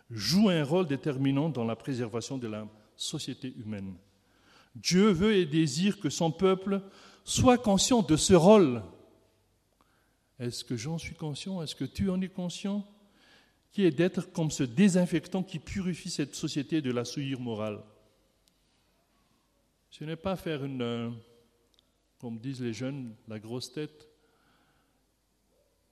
jouent 0.10 0.50
un 0.50 0.64
rôle 0.64 0.88
déterminant 0.88 1.50
dans 1.50 1.66
la 1.66 1.76
préservation 1.76 2.38
de 2.38 2.48
la 2.48 2.66
société 2.96 3.54
humaine. 3.58 3.96
Dieu 4.74 5.12
veut 5.12 5.36
et 5.36 5.46
désire 5.46 6.00
que 6.00 6.10
son 6.10 6.32
peuple 6.32 6.82
soit 7.26 7.58
conscient 7.58 8.02
de 8.02 8.16
ce 8.16 8.34
rôle. 8.34 8.82
Est-ce 10.40 10.64
que 10.64 10.78
j'en 10.78 10.98
suis 10.98 11.16
conscient? 11.16 11.62
Est-ce 11.62 11.76
que 11.76 11.84
tu 11.84 12.10
en 12.10 12.22
es 12.22 12.30
conscient? 12.30 12.88
Qui 13.74 13.84
est 13.84 13.92
d'être 13.92 14.32
comme 14.32 14.50
ce 14.52 14.64
désinfectant 14.64 15.44
qui 15.44 15.60
purifie 15.60 16.10
cette 16.10 16.36
société 16.36 16.82
de 16.82 16.92
la 16.92 17.04
souillure 17.04 17.42
morale? 17.42 17.84
Ce 19.90 20.06
n'est 20.06 20.16
pas 20.16 20.38
faire 20.38 20.64
une, 20.64 20.82
euh, 20.82 21.10
comme 22.20 22.40
disent 22.40 22.62
les 22.62 22.74
jeunes, 22.74 23.14
la 23.28 23.40
grosse 23.40 23.74
tête, 23.74 24.08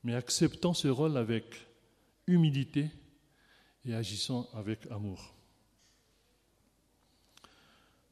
mais 0.03 0.15
acceptant 0.15 0.73
ce 0.73 0.87
rôle 0.87 1.17
avec 1.17 1.67
humilité 2.31 2.89
et 3.85 3.93
agissant 3.93 4.49
avec 4.53 4.87
amour. 4.89 5.33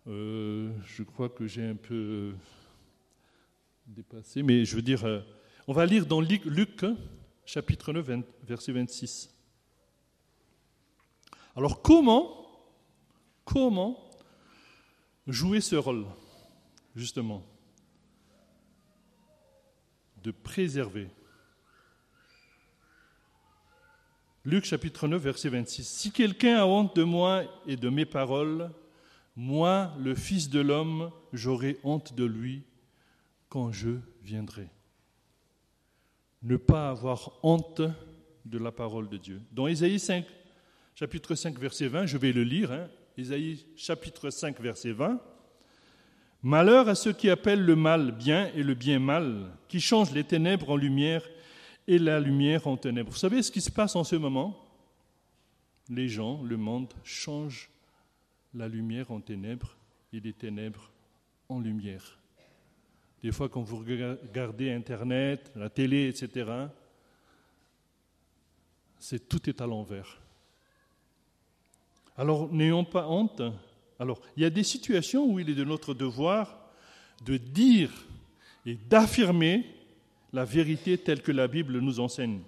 Euh, 0.08 0.72
je 0.86 1.04
crois 1.04 1.30
que 1.30 1.48
j'ai 1.48 1.66
un 1.66 1.76
peu 1.76 2.34
dépassé, 3.86 4.44
mais 4.44 4.66
je 4.66 4.76
veux 4.76 4.82
dire, 4.82 5.06
euh, 5.06 5.22
on 5.68 5.74
va 5.74 5.86
lire 5.86 6.06
dans 6.06 6.22
Luc, 6.22 6.86
chapitre 7.46 7.94
9, 7.94 8.24
verset 8.44 8.72
26. 8.72 9.34
Alors 11.56 11.82
comment, 11.82 12.48
comment 13.46 14.10
jouer 15.28 15.62
ce 15.62 15.76
rôle, 15.76 16.06
justement, 16.96 17.46
de 20.24 20.32
préserver 20.32 21.10
Luc 24.50 24.66
chapitre 24.66 25.08
9, 25.08 25.22
verset 25.22 25.50
26. 25.50 25.88
Si 25.88 26.12
quelqu'un 26.12 26.58
a 26.58 26.66
honte 26.66 26.96
de 26.96 27.04
moi 27.04 27.44
et 27.68 27.76
de 27.76 27.88
mes 27.88 28.06
paroles, 28.06 28.72
moi, 29.36 29.94
le 30.00 30.16
Fils 30.16 30.50
de 30.50 30.60
l'homme, 30.60 31.12
j'aurai 31.34 31.78
honte 31.84 32.16
de 32.16 32.26
lui 32.26 32.64
quand 33.48 33.72
je 33.72 33.90
viendrai. 34.24 34.68
Ne 36.42 36.58
pas 36.58 36.90
avoir 36.90 37.34
honte 37.44 37.84
de 38.44 38.58
la 38.58 38.72
parole 38.72 39.08
de 39.08 39.18
Dieu. 39.18 39.40
Dans 39.52 39.68
Ésaïe 39.68 40.00
5, 40.00 40.26
chapitre 40.96 41.36
5, 41.36 41.60
verset 41.60 41.88
20, 41.88 42.08
je 42.08 42.18
vais 42.18 42.32
le 42.32 42.44
lire, 42.44 42.72
hein. 42.72 42.88
Chapitre 43.76 44.32
5, 44.32 44.60
verset 44.62 44.94
20. 44.94 45.22
Malheur 46.42 46.90
à 46.90 46.96
ceux 46.96 47.14
qui 47.14 47.30
appellent 47.30 47.66
le 47.66 47.76
mal 47.76 48.14
bien 48.14 48.50
et 48.56 48.64
le 48.64 48.74
bien 48.74 48.98
mal, 48.98 49.52
qui 49.68 49.80
changent 49.80 50.14
les 50.14 50.24
ténèbres 50.24 50.72
en 50.72 50.76
lumière 50.76 51.22
et 51.90 51.98
la 51.98 52.20
lumière 52.20 52.68
en 52.68 52.78
ténèbres. 52.78 53.10
Vous 53.10 53.18
savez 53.18 53.42
ce 53.42 53.52
qui 53.52 53.62
se 53.62 53.72
passe 53.72 53.96
en 53.96 54.04
ce 54.04 54.16
moment? 54.16 54.64
Les 55.90 56.08
gens, 56.08 56.44
le 56.44 56.56
monde 56.56 56.94
change 57.04 57.68
la 58.54 58.68
lumière 58.68 59.10
en 59.10 59.20
ténèbres 59.20 59.76
et 60.14 60.20
les 60.20 60.34
ténèbres 60.34 60.92
en 61.50 61.60
lumière. 61.60 62.20
Des 63.24 63.32
fois, 63.32 63.50
quand 63.50 63.64
vous 63.64 63.78
regardez 63.78 64.72
Internet, 64.72 65.52
la 65.56 65.68
télé, 65.72 66.08
etc., 66.08 66.52
c'est 69.00 69.28
tout 69.28 69.50
est 69.50 69.60
à 69.60 69.66
l'envers. 69.66 70.22
Alors, 72.18 72.54
n'ayons 72.54 72.86
pas 72.86 73.10
honte. 73.10 73.42
Alors, 73.98 74.22
il 74.38 74.44
y 74.44 74.46
a 74.46 74.52
des 74.52 74.64
situations 74.64 75.26
où 75.26 75.40
il 75.40 75.50
est 75.50 75.56
de 75.56 75.64
notre 75.64 75.96
devoir 75.96 76.56
de 77.26 77.38
dire 77.38 77.92
et 78.68 78.76
d'affirmer 78.76 79.66
la 80.34 80.46
vérité 80.46 80.98
telle 80.98 81.22
que 81.22 81.32
la 81.32 81.48
Bible 81.48 81.80
nous 81.80 82.00
enseigne. 82.00 82.42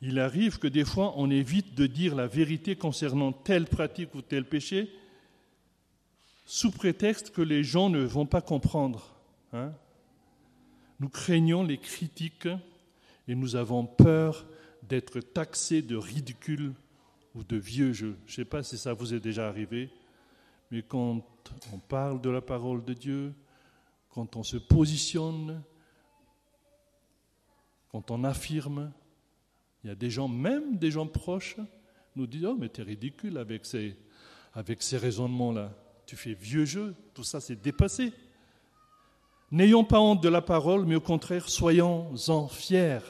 Il 0.00 0.18
arrive 0.18 0.58
que 0.58 0.66
des 0.66 0.84
fois 0.84 1.14
on 1.16 1.30
évite 1.30 1.74
de 1.74 1.86
dire 1.86 2.14
la 2.14 2.26
vérité 2.26 2.76
concernant 2.76 3.32
telle 3.32 3.66
pratique 3.66 4.14
ou 4.14 4.22
tel 4.22 4.44
péché 4.44 4.90
sous 6.44 6.70
prétexte 6.70 7.30
que 7.30 7.42
les 7.42 7.62
gens 7.62 7.88
ne 7.88 8.00
vont 8.00 8.26
pas 8.26 8.40
comprendre. 8.40 9.14
Hein. 9.52 9.72
Nous 10.98 11.08
craignons 11.08 11.62
les 11.62 11.78
critiques 11.78 12.48
et 13.28 13.34
nous 13.34 13.56
avons 13.56 13.86
peur 13.86 14.46
d'être 14.82 15.20
taxés 15.20 15.82
de 15.82 15.96
ridicule 15.96 16.74
ou 17.34 17.44
de 17.44 17.56
vieux 17.56 17.92
jeu. 17.92 18.16
Je 18.26 18.32
ne 18.32 18.36
sais 18.36 18.44
pas 18.44 18.62
si 18.62 18.76
ça 18.76 18.92
vous 18.92 19.14
est 19.14 19.20
déjà 19.20 19.48
arrivé, 19.48 19.90
mais 20.70 20.82
quand 20.82 21.24
on 21.72 21.78
parle 21.78 22.20
de 22.20 22.30
la 22.30 22.40
parole 22.40 22.84
de 22.84 22.92
Dieu, 22.92 23.32
quand 24.10 24.36
on 24.36 24.42
se 24.42 24.56
positionne, 24.56 25.62
quand 27.92 28.10
on 28.10 28.24
affirme, 28.24 28.90
il 29.84 29.88
y 29.88 29.90
a 29.90 29.94
des 29.94 30.10
gens, 30.10 30.26
même 30.26 30.78
des 30.78 30.90
gens 30.90 31.06
proches, 31.06 31.56
nous 32.16 32.26
disent 32.26 32.46
Oh, 32.46 32.56
mais 32.58 32.70
tu 32.70 32.80
es 32.80 32.84
ridicule 32.84 33.36
avec 33.36 33.66
ces, 33.66 33.96
avec 34.54 34.82
ces 34.82 34.96
raisonnements-là. 34.96 35.72
Tu 36.06 36.16
fais 36.16 36.32
vieux 36.32 36.64
jeu, 36.64 36.94
tout 37.14 37.22
ça 37.22 37.40
c'est 37.40 37.60
dépassé. 37.60 38.12
N'ayons 39.50 39.84
pas 39.84 40.00
honte 40.00 40.22
de 40.22 40.30
la 40.30 40.40
parole, 40.40 40.86
mais 40.86 40.94
au 40.94 41.00
contraire, 41.00 41.48
soyons-en 41.50 42.48
fiers 42.48 43.00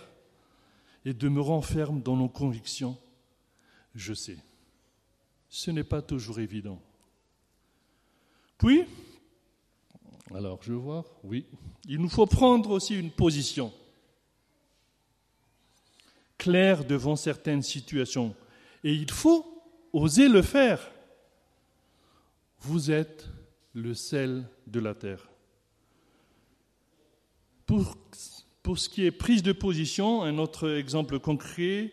et 1.05 1.15
demeurons 1.15 1.63
fermes 1.63 2.03
dans 2.03 2.17
nos 2.17 2.29
convictions. 2.29 2.99
Je 3.95 4.15
sais, 4.15 4.39
ce 5.49 5.71
n'est 5.71 5.85
pas 5.85 6.03
toujours 6.03 6.41
évident. 6.41 6.81
Puis, 8.59 8.85
alors 10.35 10.61
je 10.63 10.73
vois, 10.73 11.05
oui, 11.23 11.47
il 11.87 12.01
nous 12.01 12.09
faut 12.09 12.27
prendre 12.27 12.71
aussi 12.71 12.99
une 12.99 13.11
position 13.11 13.73
clair 16.43 16.85
devant 16.85 17.15
certaines 17.15 17.63
situations. 17.63 18.35
Et 18.83 18.93
il 18.93 19.13
faut 19.13 19.47
oser 19.93 20.29
le 20.29 20.43
faire. 20.43 20.91
Vous 22.59 22.91
êtes 22.91 23.29
le 23.75 23.95
sel 23.95 24.45
de 24.67 24.81
la 24.81 24.93
terre. 24.95 25.29
Pour, 27.65 27.97
ce 28.77 28.89
qui 28.89 29.05
est 29.05 29.13
prise 29.13 29.45
de 29.45 29.53
position, 29.53 30.23
un 30.23 30.39
autre 30.39 30.69
exemple 30.69 31.21
concret 31.21 31.93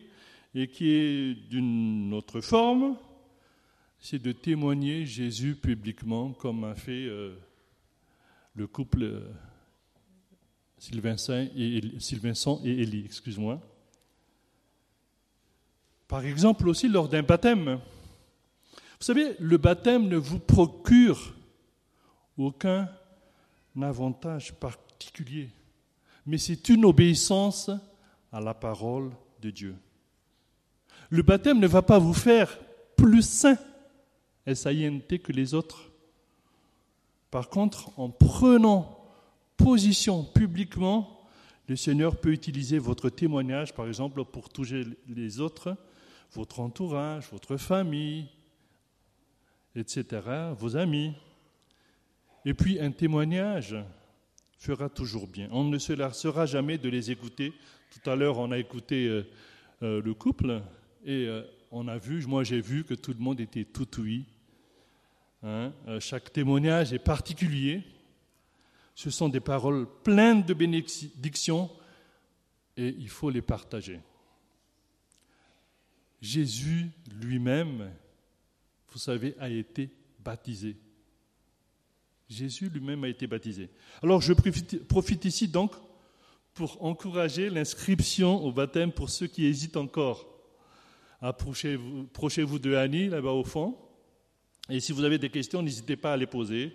et 0.55 0.67
qui 0.67 0.89
est 0.89 1.35
d'une 1.35 2.11
autre 2.15 2.41
forme, 2.41 2.97
c'est 3.99 4.19
de 4.19 4.31
témoigner 4.31 5.05
Jésus 5.05 5.55
publiquement, 5.55 6.33
comme 6.33 6.63
a 6.63 6.73
fait 6.73 7.05
euh, 7.05 7.35
le 8.55 8.65
couple 8.65 9.03
euh, 9.03 9.31
Sylvain 10.79 11.17
et, 11.55 11.99
Sylvain 11.99 12.33
et 12.63 12.81
Élie, 12.81 13.05
excuse-moi. 13.05 13.61
Par 16.09 16.25
exemple 16.25 16.67
aussi 16.67 16.89
lors 16.89 17.07
d'un 17.07 17.21
baptême. 17.21 17.79
Vous 18.73 19.05
savez, 19.05 19.35
le 19.39 19.57
baptême 19.57 20.07
ne 20.07 20.17
vous 20.17 20.39
procure 20.39 21.35
aucun 22.35 22.89
avantage 23.79 24.53
particulier, 24.55 25.49
mais 26.25 26.39
c'est 26.39 26.67
une 26.67 26.83
obéissance 26.83 27.69
à 28.31 28.41
la 28.41 28.55
parole 28.55 29.11
de 29.39 29.51
Dieu. 29.51 29.75
Le 31.11 31.21
baptême 31.21 31.59
ne 31.59 31.67
va 31.67 31.83
pas 31.83 31.99
vous 31.99 32.15
faire 32.15 32.57
plus 32.97 33.21
saint, 33.21 33.57
S-A-I-N-T, 34.47 35.19
que 35.19 35.31
les 35.31 35.53
autres. 35.53 35.91
Par 37.29 37.49
contre, 37.49 37.91
en 37.99 38.09
prenant 38.09 38.97
position 39.57 40.23
publiquement, 40.23 41.21
le 41.67 41.75
Seigneur 41.75 42.17
peut 42.17 42.31
utiliser 42.31 42.79
votre 42.79 43.09
témoignage, 43.09 43.75
par 43.75 43.87
exemple, 43.87 44.25
pour 44.25 44.49
toucher 44.49 44.85
les 45.07 45.39
autres 45.39 45.77
votre 46.33 46.59
entourage, 46.59 47.27
votre 47.31 47.57
famille, 47.57 48.27
etc., 49.75 50.21
vos 50.57 50.75
amis. 50.75 51.13
Et 52.45 52.53
puis 52.53 52.79
un 52.79 52.91
témoignage 52.91 53.75
fera 54.57 54.89
toujours 54.89 55.27
bien. 55.27 55.47
On 55.51 55.63
ne 55.63 55.77
se 55.77 55.93
lassera 55.93 56.45
jamais 56.45 56.77
de 56.77 56.89
les 56.89 57.11
écouter. 57.11 57.53
Tout 57.89 58.09
à 58.09 58.15
l'heure, 58.15 58.37
on 58.37 58.51
a 58.51 58.57
écouté 58.57 59.07
euh, 59.07 59.27
euh, 59.81 60.01
le 60.01 60.13
couple 60.13 60.61
et 61.05 61.27
euh, 61.27 61.43
on 61.71 61.87
a 61.87 61.97
vu, 61.97 62.25
moi 62.25 62.43
j'ai 62.43 62.61
vu 62.61 62.83
que 62.83 62.93
tout 62.93 63.13
le 63.13 63.23
monde 63.23 63.39
était 63.39 63.63
tout. 63.63 63.87
Hein. 65.41 65.71
chaque 65.99 66.33
témoignage 66.33 66.91
est 66.91 66.99
particulier. 66.99 67.83
Ce 68.93 69.09
sont 69.09 69.29
des 69.29 69.39
paroles 69.39 69.87
pleines 70.03 70.43
de 70.43 70.53
bénédictions 70.53 71.69
et 72.75 72.89
il 72.99 73.07
faut 73.07 73.29
les 73.29 73.41
partager. 73.41 74.01
Jésus 76.21 76.89
lui-même, 77.21 77.91
vous 78.91 78.99
savez, 78.99 79.35
a 79.39 79.49
été 79.49 79.89
baptisé. 80.19 80.75
Jésus 82.29 82.69
lui-même 82.69 83.03
a 83.03 83.07
été 83.07 83.25
baptisé. 83.25 83.69
Alors 84.03 84.21
je 84.21 84.33
profite 84.33 85.25
ici 85.25 85.47
donc 85.47 85.73
pour 86.53 86.83
encourager 86.83 87.49
l'inscription 87.49 88.43
au 88.43 88.51
baptême 88.51 88.91
pour 88.91 89.09
ceux 89.09 89.27
qui 89.27 89.45
hésitent 89.45 89.77
encore. 89.77 90.27
Approchez-vous 91.21 92.59
de 92.59 92.75
Annie 92.75 93.09
là-bas 93.09 93.31
au 93.31 93.43
fond. 93.43 93.77
Et 94.69 94.79
si 94.79 94.91
vous 94.91 95.03
avez 95.03 95.17
des 95.17 95.29
questions, 95.29 95.61
n'hésitez 95.61 95.95
pas 95.95 96.13
à 96.13 96.17
les 96.17 96.27
poser. 96.27 96.71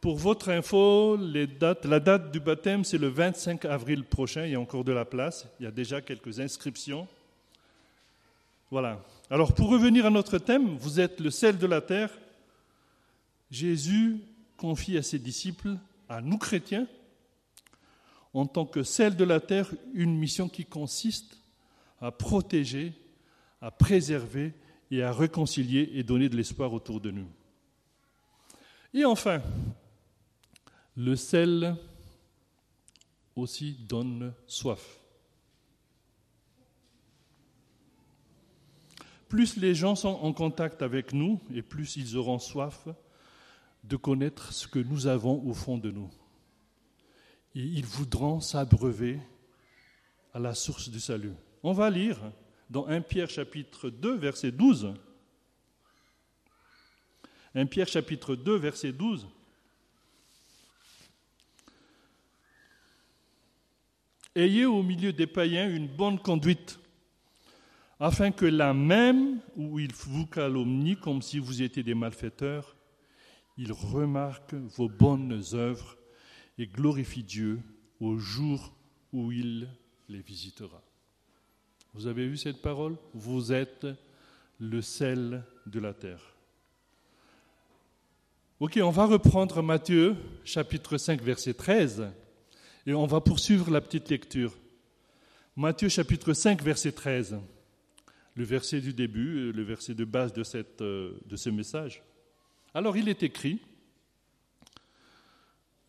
Pour 0.00 0.16
votre 0.16 0.48
info, 0.48 1.16
la 1.16 2.00
date 2.00 2.32
du 2.32 2.40
baptême, 2.40 2.84
c'est 2.84 2.98
le 2.98 3.08
25 3.08 3.66
avril 3.66 4.02
prochain. 4.04 4.46
Il 4.46 4.52
y 4.52 4.54
a 4.54 4.60
encore 4.60 4.82
de 4.82 4.92
la 4.92 5.04
place. 5.04 5.46
Il 5.60 5.64
y 5.64 5.66
a 5.66 5.70
déjà 5.70 6.00
quelques 6.00 6.40
inscriptions. 6.40 7.06
Voilà. 8.70 9.04
Alors 9.30 9.52
pour 9.52 9.68
revenir 9.68 10.06
à 10.06 10.10
notre 10.10 10.38
thème, 10.38 10.76
vous 10.76 11.00
êtes 11.00 11.18
le 11.20 11.30
sel 11.30 11.58
de 11.58 11.66
la 11.66 11.80
terre. 11.80 12.10
Jésus 13.50 14.20
confie 14.56 14.96
à 14.96 15.02
ses 15.02 15.18
disciples, 15.18 15.76
à 16.08 16.20
nous 16.20 16.38
chrétiens, 16.38 16.86
en 18.32 18.46
tant 18.46 18.64
que 18.66 18.84
sel 18.84 19.16
de 19.16 19.24
la 19.24 19.40
terre, 19.40 19.72
une 19.92 20.16
mission 20.16 20.48
qui 20.48 20.64
consiste 20.64 21.36
à 22.00 22.12
protéger, 22.12 22.92
à 23.60 23.72
préserver 23.72 24.54
et 24.92 25.02
à 25.02 25.12
réconcilier 25.12 25.90
et 25.94 26.04
donner 26.04 26.28
de 26.28 26.36
l'espoir 26.36 26.72
autour 26.72 27.00
de 27.00 27.10
nous. 27.10 27.28
Et 28.94 29.04
enfin, 29.04 29.42
le 30.96 31.16
sel 31.16 31.76
aussi 33.34 33.72
donne 33.72 34.32
soif. 34.46 34.99
Plus 39.30 39.56
les 39.56 39.76
gens 39.76 39.94
sont 39.94 40.18
en 40.22 40.32
contact 40.32 40.82
avec 40.82 41.12
nous 41.12 41.40
et 41.54 41.62
plus 41.62 41.96
ils 41.96 42.16
auront 42.16 42.40
soif 42.40 42.88
de 43.84 43.96
connaître 43.96 44.52
ce 44.52 44.66
que 44.66 44.80
nous 44.80 45.06
avons 45.06 45.40
au 45.48 45.54
fond 45.54 45.78
de 45.78 45.90
nous. 45.90 46.10
et 47.54 47.60
ils 47.60 47.86
voudront 47.86 48.40
s'abreuver 48.40 49.20
à 50.34 50.40
la 50.40 50.54
source 50.54 50.88
du 50.88 50.98
salut. 50.98 51.32
On 51.62 51.72
va 51.72 51.90
lire 51.90 52.18
dans 52.68 52.86
1 52.86 53.02
Pierre 53.02 53.30
chapitre 53.30 53.88
2 53.88 54.16
verset 54.16 54.50
12. 54.50 54.94
1 57.54 57.66
Pierre 57.66 57.88
chapitre 57.88 58.34
2 58.34 58.56
verset 58.56 58.92
12. 58.92 59.28
Ayez 64.34 64.66
au 64.66 64.82
milieu 64.82 65.12
des 65.12 65.26
païens 65.28 65.70
une 65.70 65.86
bonne 65.86 66.18
conduite, 66.18 66.79
afin 68.00 68.30
que 68.30 68.46
là 68.46 68.72
même 68.72 69.40
où 69.56 69.78
ils 69.78 69.92
vous 69.92 70.26
calomnient 70.26 70.96
comme 70.96 71.20
si 71.20 71.38
vous 71.38 71.60
étiez 71.60 71.82
des 71.82 71.94
malfaiteurs, 71.94 72.74
ils 73.58 73.72
remarquent 73.72 74.54
vos 74.54 74.88
bonnes 74.88 75.42
œuvres 75.52 75.98
et 76.58 76.66
glorifient 76.66 77.22
Dieu 77.22 77.60
au 78.00 78.16
jour 78.16 78.74
où 79.12 79.30
il 79.32 79.68
les 80.08 80.20
visitera. 80.20 80.82
Vous 81.92 82.06
avez 82.06 82.26
vu 82.26 82.38
cette 82.38 82.62
parole? 82.62 82.96
Vous 83.12 83.52
êtes 83.52 83.86
le 84.58 84.80
sel 84.80 85.44
de 85.66 85.80
la 85.80 85.92
terre. 85.92 86.34
Ok, 88.60 88.78
on 88.82 88.90
va 88.90 89.06
reprendre 89.06 89.62
Matthieu 89.62 90.16
chapitre 90.44 90.96
5 90.96 91.20
verset 91.22 91.54
13 91.54 92.10
et 92.86 92.94
on 92.94 93.06
va 93.06 93.20
poursuivre 93.20 93.70
la 93.70 93.80
petite 93.80 94.08
lecture. 94.08 94.56
Matthieu 95.56 95.88
chapitre 95.88 96.32
5 96.32 96.62
verset 96.62 96.92
13, 96.92 97.38
le 98.40 98.46
verset 98.46 98.80
du 98.80 98.94
début, 98.94 99.52
le 99.52 99.62
verset 99.62 99.92
de 99.92 100.06
base 100.06 100.32
euh, 100.80 101.12
de 101.26 101.36
ce 101.36 101.50
message. 101.50 102.02
Alors 102.72 102.96
il 102.96 103.06
est 103.10 103.22
écrit, 103.22 103.60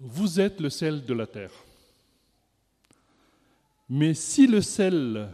Vous 0.01 0.41
êtes 0.41 0.59
le 0.59 0.69
sel 0.69 1.05
de 1.05 1.13
la 1.13 1.27
terre. 1.27 1.53
Mais 3.87 4.13
si 4.13 4.47
le 4.47 4.59
sel 4.59 5.29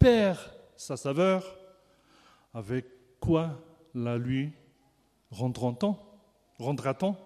perd 0.00 0.40
sa 0.76 0.96
saveur, 0.96 1.44
avec 2.52 2.86
quoi 3.20 3.64
la 3.94 4.18
lui 4.18 4.50
rendra-t-on 5.30 5.96
rendra-t-on? 6.58 7.16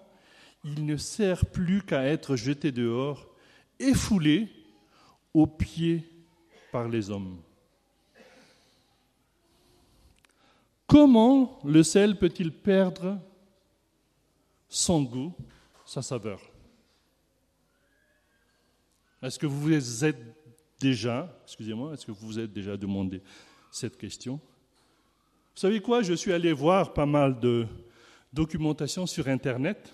Il 0.63 0.85
ne 0.85 0.99
sert 0.99 1.47
plus 1.47 1.81
qu'à 1.81 2.05
être 2.05 2.37
jeté 2.37 2.71
dehors 2.71 3.27
et 3.79 3.95
foulé 3.95 4.51
aux 5.33 5.47
pieds 5.47 6.05
par 6.71 6.87
les 6.87 7.09
hommes. 7.09 7.41
Comment 10.87 11.59
le 11.65 11.83
sel 11.83 12.17
peut-il 12.19 12.53
perdre 12.53 13.19
son 14.69 15.03
goût, 15.03 15.35
sa 15.85 16.03
saveur? 16.03 16.41
Est-ce 19.23 19.39
que 19.39 19.47
vous 19.47 19.61
vous 19.61 20.05
êtes 20.05 20.19
déjà, 20.79 21.37
excusez-moi, 21.45 21.95
est-ce 21.95 22.07
que 22.07 22.13
vous 22.13 22.39
êtes 22.39 22.53
déjà 22.53 22.77
demandé 22.77 23.23
cette 23.71 23.97
question? 23.97 24.35
Vous 25.55 25.61
savez 25.61 25.81
quoi? 25.81 26.03
Je 26.03 26.13
suis 26.13 26.33
allé 26.33 26.53
voir 26.53 26.93
pas 26.93 27.07
mal 27.07 27.41
de 27.41 27.67
documentation 28.33 29.07
sur 29.07 29.27
Internet 29.27 29.93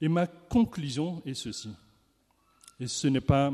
et 0.00 0.08
ma 0.08 0.26
conclusion 0.26 1.20
est 1.26 1.34
ceci. 1.34 1.70
Et 2.78 2.86
ce 2.86 3.08
n'est 3.08 3.20
pas 3.20 3.52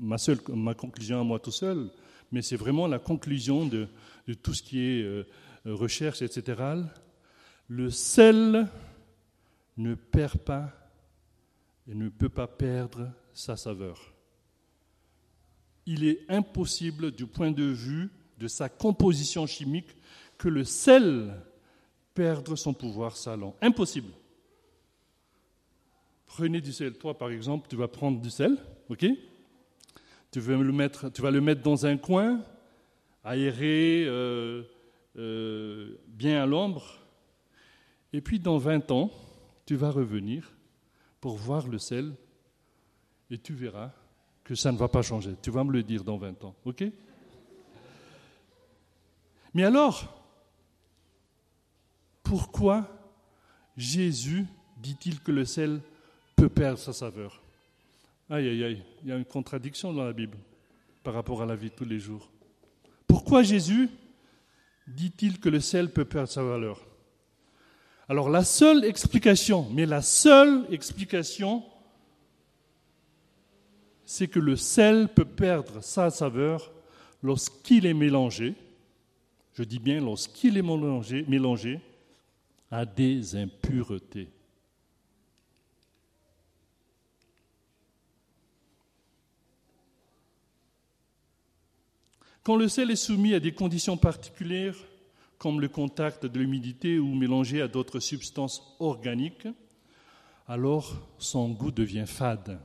ma, 0.00 0.74
conclusion 0.74 1.20
à 1.20 1.24
moi 1.24 1.38
tout 1.38 1.50
seul, 1.50 1.90
mais 2.32 2.42
c'est 2.42 2.56
vraiment 2.56 2.86
la 2.86 2.98
conclusion 2.98 3.66
de, 3.66 3.88
tout 4.42 4.54
ce 4.54 4.62
qui 4.62 4.80
est 4.80 5.02
euh, 5.02 5.24
recherche, 5.64 6.22
etc. 6.22 6.62
Le 7.68 7.90
sel 7.90 8.68
ne 9.76 9.94
perd 9.94 10.38
pas 10.38 10.72
et 11.86 11.94
ne 11.94 12.08
peut 12.08 12.28
pas 12.28 12.46
perdre 12.46 13.10
sa 13.32 13.56
saveur. 13.56 14.14
Il 15.86 16.04
est 16.04 16.20
impossible 16.28 17.10
du 17.10 17.26
point 17.26 17.50
de 17.50 17.64
vue 17.64 18.10
de 18.38 18.48
sa 18.48 18.68
composition 18.68 19.46
chimique 19.46 19.96
que 20.38 20.48
le 20.48 20.64
sel 20.64 21.34
perde 22.14 22.54
son 22.56 22.72
pouvoir 22.72 23.16
salant. 23.16 23.56
Impossible. 23.60 24.12
Prenez 26.26 26.60
du 26.60 26.72
sel. 26.72 26.94
Toi, 26.94 27.16
par 27.16 27.30
exemple, 27.30 27.66
tu 27.68 27.76
vas 27.76 27.88
prendre 27.88 28.20
du 28.20 28.30
sel, 28.30 28.56
ok? 28.88 29.04
Tu, 30.30 30.40
vas 30.40 30.56
le 31.30 31.40
mettre 31.40 31.62
dans 31.62 31.86
un 31.86 31.96
coin, 31.96 32.42
aéré, 33.24 34.04
euh, 34.06 34.62
euh, 35.16 35.96
bien 36.06 36.42
à 36.42 36.46
l'ombre. 36.46 37.00
Et 38.12 38.20
puis, 38.20 38.38
dans 38.38 38.58
20 38.58 38.90
ans, 38.90 39.10
tu 39.66 39.76
vas 39.76 39.90
revenir 39.90 40.52
pour 41.20 41.36
voir 41.36 41.66
le 41.66 41.78
sel 41.78 42.14
et 43.30 43.38
tu 43.38 43.54
verras 43.54 43.92
que 44.44 44.54
ça 44.54 44.72
ne 44.72 44.76
va 44.76 44.88
pas 44.88 45.02
changer. 45.02 45.34
Tu 45.42 45.50
vas 45.50 45.64
me 45.64 45.72
le 45.72 45.82
dire 45.82 46.02
dans 46.04 46.16
20 46.16 46.44
ans, 46.44 46.54
ok? 46.64 46.84
Mais 49.52 49.64
alors, 49.64 50.16
pourquoi 52.22 52.88
Jésus 53.76 54.46
dit-il 54.76 55.20
que 55.20 55.32
le 55.32 55.44
sel 55.44 55.80
peut 56.36 56.48
perdre 56.48 56.78
sa 56.78 56.92
saveur? 56.92 57.39
Aïe, 58.32 58.48
aïe, 58.48 58.62
aïe, 58.62 58.82
il 59.02 59.08
y 59.08 59.12
a 59.12 59.16
une 59.16 59.24
contradiction 59.24 59.92
dans 59.92 60.04
la 60.04 60.12
Bible 60.12 60.38
par 61.02 61.14
rapport 61.14 61.42
à 61.42 61.46
la 61.46 61.56
vie 61.56 61.70
de 61.70 61.74
tous 61.74 61.84
les 61.84 61.98
jours. 61.98 62.30
Pourquoi 63.08 63.42
Jésus 63.42 63.88
dit-il 64.86 65.40
que 65.40 65.48
le 65.48 65.58
sel 65.58 65.90
peut 65.90 66.04
perdre 66.04 66.28
sa 66.28 66.44
valeur? 66.44 66.80
Alors 68.08 68.30
la 68.30 68.44
seule 68.44 68.84
explication, 68.84 69.68
mais 69.72 69.84
la 69.84 70.00
seule 70.00 70.64
explication, 70.70 71.64
c'est 74.04 74.28
que 74.28 74.38
le 74.38 74.54
sel 74.54 75.08
peut 75.08 75.24
perdre 75.24 75.82
sa 75.82 76.08
saveur 76.10 76.70
lorsqu'il 77.24 77.84
est 77.84 77.94
mélangé, 77.94 78.54
je 79.54 79.64
dis 79.64 79.80
bien 79.80 80.00
lorsqu'il 80.00 80.56
est 80.56 80.62
mélangé, 80.62 81.24
mélangé 81.26 81.80
à 82.70 82.86
des 82.86 83.34
impuretés. 83.34 84.28
Quand 92.50 92.56
le 92.56 92.66
sel 92.66 92.90
est 92.90 92.96
soumis 92.96 93.34
à 93.34 93.38
des 93.38 93.52
conditions 93.52 93.96
particulières, 93.96 94.74
comme 95.38 95.60
le 95.60 95.68
contact 95.68 96.26
de 96.26 96.36
l'humidité 96.36 96.98
ou 96.98 97.14
mélangé 97.14 97.62
à 97.62 97.68
d'autres 97.68 98.00
substances 98.00 98.74
organiques, 98.80 99.46
alors 100.48 101.00
son 101.16 101.50
goût 101.50 101.70
devient 101.70 102.06
fade. 102.08 102.58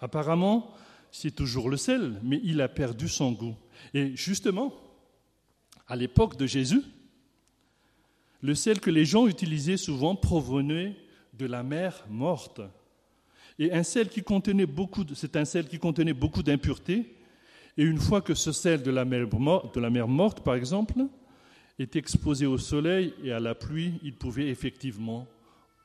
Apparemment, 0.00 0.72
c'est 1.12 1.34
toujours 1.34 1.68
le 1.68 1.76
sel, 1.76 2.22
mais 2.22 2.40
il 2.42 2.62
a 2.62 2.68
perdu 2.70 3.06
son 3.06 3.32
goût. 3.32 3.54
Et 3.92 4.16
justement, 4.16 4.72
à 5.86 5.94
l'époque 5.94 6.38
de 6.38 6.46
Jésus, 6.46 6.82
le 8.40 8.54
sel 8.54 8.80
que 8.80 8.90
les 8.90 9.04
gens 9.04 9.26
utilisaient 9.26 9.76
souvent 9.76 10.16
provenait 10.16 10.96
de 11.34 11.44
la 11.44 11.62
mer 11.62 12.06
morte. 12.08 12.62
Et 13.58 13.74
un 13.74 13.82
sel 13.82 14.08
qui 14.08 14.22
contenait 14.22 14.64
beaucoup, 14.64 15.04
c'est 15.14 15.36
un 15.36 15.44
sel 15.44 15.68
qui 15.68 15.78
contenait 15.78 16.14
beaucoup 16.14 16.42
d'impuretés 16.42 17.19
et 17.76 17.84
une 17.84 17.98
fois 17.98 18.20
que 18.20 18.34
ce 18.34 18.52
sel 18.52 18.82
de 18.82 18.90
la 18.90 19.04
mer, 19.04 19.28
morte, 20.08 20.40
par 20.42 20.54
exemple, 20.54 21.06
est 21.78 21.96
exposé 21.96 22.46
au 22.46 22.58
soleil 22.58 23.14
et 23.24 23.32
à 23.32 23.40
la 23.40 23.54
pluie, 23.54 23.94
il 24.02 24.14
pouvait 24.14 24.48
effectivement 24.48 25.26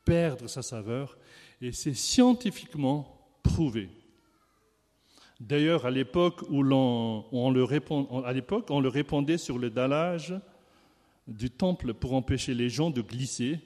perdre 0.03 0.47
sa 0.47 0.61
saveur. 0.61 1.17
Et 1.61 1.71
c'est 1.71 1.93
scientifiquement 1.93 3.17
prouvé. 3.43 3.89
D'ailleurs, 5.39 5.85
à 5.85 5.91
l'époque 5.91 6.41
où 6.49 6.63
on 6.63 7.51
le 7.51 7.63
répandait 8.87 9.37
sur 9.37 9.57
le 9.57 9.69
dallage 9.69 10.33
du 11.27 11.49
temple 11.49 11.93
pour 11.93 12.13
empêcher 12.13 12.53
les 12.53 12.69
gens 12.69 12.89
de 12.89 13.01
glisser, 13.01 13.59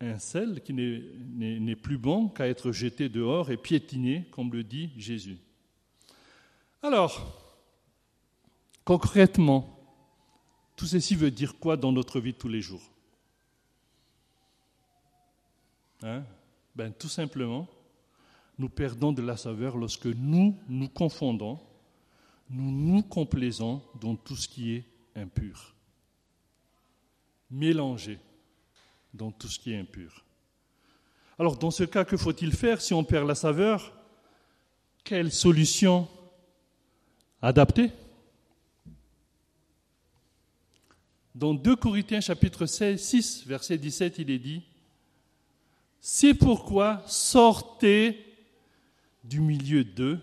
un 0.00 0.18
sel 0.18 0.60
qui 0.62 0.72
n'est 0.72 1.76
plus 1.76 1.98
bon 1.98 2.28
qu'à 2.28 2.48
être 2.48 2.72
jeté 2.72 3.08
dehors 3.08 3.50
et 3.50 3.56
piétiné, 3.56 4.26
comme 4.30 4.52
le 4.52 4.64
dit 4.64 4.90
Jésus. 4.96 5.38
Alors, 6.84 7.18
concrètement, 8.84 9.74
tout 10.76 10.84
ceci 10.84 11.14
veut 11.14 11.30
dire 11.30 11.58
quoi 11.58 11.78
dans 11.78 11.92
notre 11.92 12.20
vie 12.20 12.34
tous 12.34 12.48
les 12.48 12.60
jours? 12.60 12.82
Hein? 16.02 16.24
Ben, 16.76 16.92
Tout 16.92 17.08
simplement, 17.08 17.66
nous 18.58 18.68
perdons 18.68 19.12
de 19.12 19.22
la 19.22 19.38
saveur 19.38 19.78
lorsque 19.78 20.04
nous 20.04 20.58
nous 20.68 20.90
confondons, 20.90 21.58
nous 22.50 22.70
nous 22.70 23.02
complaisons 23.02 23.80
dans 23.98 24.14
tout 24.14 24.36
ce 24.36 24.46
qui 24.46 24.74
est 24.74 24.84
impur. 25.16 25.74
Mélangé 27.50 28.18
dans 29.14 29.30
tout 29.30 29.48
ce 29.48 29.58
qui 29.58 29.72
est 29.72 29.78
impur. 29.78 30.22
Alors, 31.38 31.56
dans 31.56 31.70
ce 31.70 31.84
cas, 31.84 32.04
que 32.04 32.18
faut-il 32.18 32.52
faire 32.52 32.82
si 32.82 32.92
on 32.92 33.04
perd 33.04 33.26
la 33.26 33.34
saveur? 33.34 33.90
Quelle 35.02 35.32
solution 35.32 36.06
adapté. 37.44 37.90
Dans 41.34 41.52
2 41.52 41.76
Corinthiens 41.76 42.20
chapitre 42.20 42.64
16, 42.64 43.00
6, 43.00 43.46
verset 43.46 43.76
17, 43.76 44.18
il 44.18 44.30
est 44.30 44.38
dit, 44.38 44.62
C'est 46.00 46.32
pourquoi 46.32 47.02
sortez 47.06 48.24
du 49.22 49.40
milieu 49.40 49.84
d'eux 49.84 50.20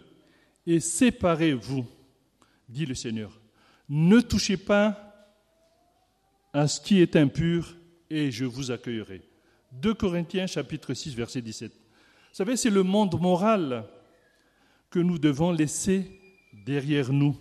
et 0.65 0.79
séparez-vous, 0.79 1.85
dit 2.67 2.85
le 2.85 2.95
Seigneur. 2.95 3.39
Ne 3.87 4.19
touchez 4.21 4.57
pas 4.57 5.27
à 6.53 6.67
ce 6.67 6.79
qui 6.79 7.01
est 7.01 7.15
impur 7.15 7.75
et 8.09 8.31
je 8.31 8.45
vous 8.45 8.71
accueillerai. 8.71 9.21
2 9.73 9.93
Corinthiens 9.93 10.47
chapitre 10.47 10.93
6 10.93 11.15
verset 11.15 11.41
17. 11.41 11.71
Vous 11.71 12.35
savez, 12.35 12.57
c'est 12.57 12.69
le 12.69 12.83
monde 12.83 13.19
moral 13.19 13.85
que 14.89 14.99
nous 14.99 15.19
devons 15.19 15.51
laisser 15.51 16.20
derrière 16.65 17.11
nous, 17.11 17.35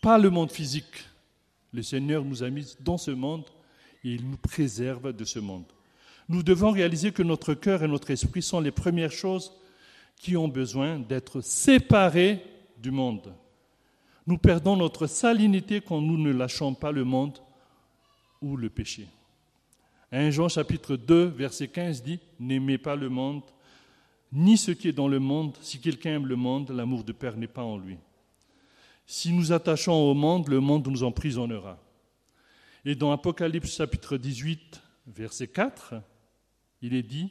pas 0.00 0.18
le 0.18 0.30
monde 0.30 0.50
physique. 0.50 1.04
Le 1.72 1.82
Seigneur 1.82 2.24
nous 2.24 2.42
a 2.42 2.50
mis 2.50 2.76
dans 2.80 2.98
ce 2.98 3.10
monde 3.10 3.44
et 4.04 4.10
il 4.14 4.28
nous 4.28 4.36
préserve 4.36 5.12
de 5.12 5.24
ce 5.24 5.38
monde. 5.38 5.64
Nous 6.28 6.42
devons 6.42 6.70
réaliser 6.70 7.12
que 7.12 7.22
notre 7.22 7.54
cœur 7.54 7.82
et 7.82 7.88
notre 7.88 8.10
esprit 8.10 8.42
sont 8.42 8.60
les 8.60 8.70
premières 8.70 9.12
choses 9.12 9.52
qui 10.16 10.36
ont 10.36 10.48
besoin 10.48 10.98
d'être 10.98 11.40
séparées 11.40 12.42
du 12.78 12.90
monde. 12.90 13.32
Nous 14.26 14.38
perdons 14.38 14.76
notre 14.76 15.06
salinité 15.06 15.80
quand 15.80 16.00
nous 16.00 16.18
ne 16.18 16.32
lâchons 16.32 16.74
pas 16.74 16.90
le 16.90 17.04
monde 17.04 17.38
ou 18.42 18.56
le 18.56 18.68
péché. 18.68 19.06
1 20.12 20.30
Jean 20.30 20.48
chapitre 20.48 20.96
2 20.96 21.26
verset 21.26 21.68
15 21.68 22.02
dit 22.02 22.18
N'aimez 22.40 22.78
pas 22.78 22.96
le 22.96 23.08
monde, 23.08 23.42
ni 24.32 24.56
ce 24.56 24.70
qui 24.72 24.88
est 24.88 24.92
dans 24.92 25.08
le 25.08 25.18
monde. 25.18 25.56
Si 25.60 25.80
quelqu'un 25.80 26.16
aime 26.16 26.26
le 26.26 26.36
monde, 26.36 26.70
l'amour 26.70 27.04
de 27.04 27.12
Père 27.12 27.36
n'est 27.36 27.46
pas 27.46 27.62
en 27.62 27.76
lui. 27.78 27.96
Si 29.06 29.32
nous 29.32 29.52
attachons 29.52 29.94
au 29.94 30.14
monde, 30.14 30.48
le 30.48 30.58
monde 30.58 30.88
nous 30.88 31.04
emprisonnera. 31.04 31.78
Et 32.84 32.96
dans 32.96 33.12
Apocalypse 33.12 33.76
chapitre 33.76 34.16
18, 34.16 34.82
verset 35.06 35.46
4, 35.46 35.94
il 36.82 36.92
est 36.94 37.04
dit, 37.04 37.30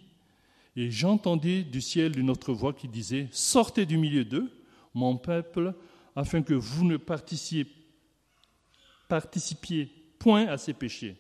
Et 0.77 0.89
j'entendis 0.89 1.65
du 1.65 1.81
ciel 1.81 2.17
une 2.17 2.29
autre 2.29 2.53
voix 2.53 2.73
qui 2.73 2.87
disait, 2.87 3.27
Sortez 3.31 3.85
du 3.85 3.97
milieu 3.97 4.23
d'eux, 4.23 4.49
mon 4.93 5.17
peuple, 5.17 5.73
afin 6.15 6.41
que 6.41 6.53
vous 6.53 6.85
ne 6.85 6.95
participiez, 6.95 7.69
participiez 9.09 9.85
point 10.17 10.47
à 10.47 10.57
ces 10.57 10.73
péchés, 10.73 11.17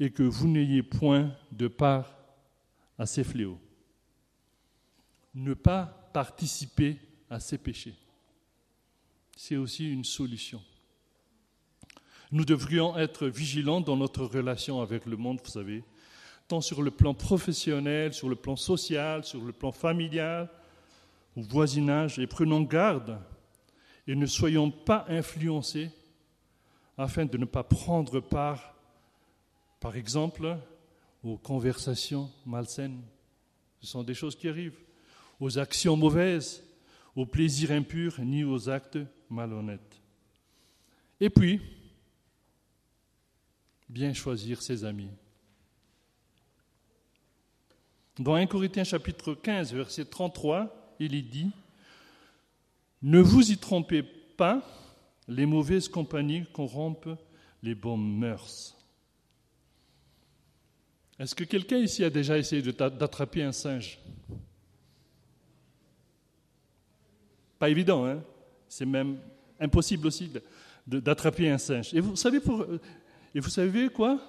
et 0.00 0.10
que 0.10 0.24
vous 0.24 0.48
n'ayez 0.48 0.82
point 0.82 1.32
de 1.52 1.68
part 1.68 2.16
à 2.98 3.06
ces 3.06 3.22
fléaux. 3.22 3.60
Ne 5.34 5.54
pas 5.54 6.10
participer 6.12 6.96
à 7.30 7.38
ces 7.38 7.58
péchés, 7.58 7.94
c'est 9.40 9.56
aussi 9.56 9.88
une 9.88 10.02
solution. 10.02 10.60
Nous 12.32 12.44
devrions 12.44 12.98
être 12.98 13.28
vigilants 13.28 13.80
dans 13.80 13.96
notre 13.96 14.24
relation 14.24 14.82
avec 14.82 15.06
le 15.06 15.16
monde, 15.16 15.38
vous 15.44 15.50
savez, 15.50 15.84
tant 16.48 16.60
sur 16.60 16.82
le 16.82 16.90
plan 16.90 17.14
professionnel, 17.14 18.12
sur 18.12 18.28
le 18.28 18.34
plan 18.34 18.56
social, 18.56 19.22
sur 19.22 19.40
le 19.40 19.52
plan 19.52 19.70
familial 19.70 20.50
ou 21.36 21.44
voisinage, 21.44 22.18
et 22.18 22.26
prenons 22.26 22.62
garde 22.62 23.20
et 24.08 24.16
ne 24.16 24.26
soyons 24.26 24.72
pas 24.72 25.06
influencés 25.08 25.92
afin 26.96 27.24
de 27.24 27.38
ne 27.38 27.44
pas 27.44 27.62
prendre 27.62 28.18
part, 28.18 28.74
par 29.78 29.94
exemple, 29.94 30.58
aux 31.22 31.36
conversations 31.36 32.28
malsaines. 32.44 33.02
Ce 33.80 33.86
sont 33.86 34.02
des 34.02 34.14
choses 34.14 34.34
qui 34.34 34.48
arrivent, 34.48 34.80
aux 35.38 35.60
actions 35.60 35.96
mauvaises, 35.96 36.67
aux 37.18 37.26
plaisirs 37.26 37.72
impurs, 37.72 38.20
ni 38.20 38.44
aux 38.44 38.68
actes 38.68 39.00
malhonnêtes. 39.28 40.00
Et 41.18 41.28
puis, 41.28 41.60
bien 43.88 44.12
choisir 44.12 44.62
ses 44.62 44.84
amis. 44.84 45.10
Dans 48.20 48.34
1 48.34 48.46
Corinthiens 48.46 48.84
chapitre 48.84 49.34
15, 49.34 49.74
verset 49.74 50.04
33, 50.04 50.94
il 51.00 51.28
dit, 51.28 51.50
Ne 53.02 53.18
vous 53.18 53.50
y 53.50 53.58
trompez 53.58 54.04
pas, 54.04 54.62
les 55.26 55.44
mauvaises 55.44 55.88
compagnies 55.88 56.44
corrompent 56.52 57.18
les 57.64 57.74
bonnes 57.74 58.16
mœurs. 58.16 58.76
Est-ce 61.18 61.34
que 61.34 61.42
quelqu'un 61.42 61.78
ici 61.78 62.04
a 62.04 62.10
déjà 62.10 62.38
essayé 62.38 62.62
d'attraper 62.62 63.42
un 63.42 63.50
singe? 63.50 63.98
Pas 67.58 67.68
évident, 67.68 68.06
hein 68.06 68.22
C'est 68.68 68.86
même 68.86 69.18
impossible 69.60 70.06
aussi 70.06 70.30
d'attraper 70.86 71.50
un 71.50 71.58
singe. 71.58 71.92
Et 71.94 72.00
vous 72.00 72.16
savez, 72.16 73.88
quoi? 73.88 74.20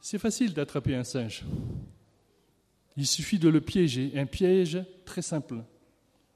C'est 0.00 0.18
facile 0.18 0.52
d'attraper 0.52 0.94
un 0.94 1.04
singe. 1.04 1.44
Il 2.96 3.06
suffit 3.06 3.38
de 3.38 3.48
le 3.48 3.60
piéger. 3.60 4.12
Un 4.16 4.26
piège 4.26 4.82
très 5.04 5.22
simple, 5.22 5.62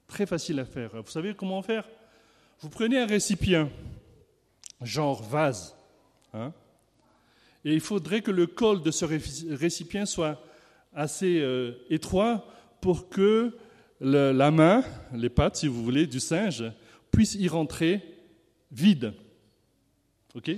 très 0.07 0.27
facile 0.27 0.61
à 0.61 0.65
faire. 0.65 0.91
Vous 1.03 1.11
savez 1.11 1.35
comment 1.35 1.63
faire? 1.63 1.89
Vous 2.61 2.71
prenez 2.71 2.99
un 2.99 3.07
récipient, 3.07 3.71
genre 4.81 5.23
vase, 5.23 5.77
hein, 6.33 6.53
et 7.67 7.75
il 7.75 7.81
faudrait 7.81 8.23
que 8.23 8.31
le 8.31 8.47
col 8.47 8.81
de 8.81 8.93
ce 8.93 9.05
récipient 9.05 10.07
soit 10.07 10.41
assez 10.95 11.41
euh, 11.41 11.73
étroit 11.91 12.47
pour 12.81 13.09
que 13.09 13.57
la 14.01 14.51
main, 14.51 14.83
les 15.13 15.31
pattes, 15.31 15.57
si 15.57 15.69
vous 15.69 15.83
voulez, 15.83 16.07
du 16.07 16.21
singe 16.21 16.65
puisse 17.11 17.35
y 17.35 17.49
rentrer 17.49 18.03
vide. 18.71 19.15
OK? 20.35 20.51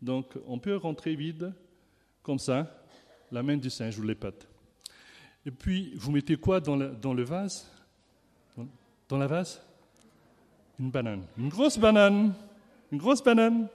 Donc 0.00 0.26
on 0.46 0.58
peut 0.58 0.76
rentrer 0.76 1.14
vide, 1.14 1.52
comme 2.22 2.38
ça, 2.38 2.84
la 3.30 3.42
main 3.42 3.56
du 3.56 3.70
singe 3.70 3.98
ou 3.98 4.02
les 4.02 4.14
pattes. 4.14 4.46
Et 5.46 5.50
puis, 5.50 5.92
vous 5.94 6.12
mettez 6.12 6.36
quoi 6.36 6.60
dans 6.60 6.76
le, 6.76 7.22
vase? 7.22 7.66
Dans 9.08 9.16
la 9.16 9.26
vase? 9.26 9.62
Une 10.78 10.90
banane. 10.90 11.24
Une 11.38 11.48
grosse 11.48 11.78
banane. 11.78 12.34
Une 12.92 12.98
grosse 12.98 13.22
banane. 13.22 13.68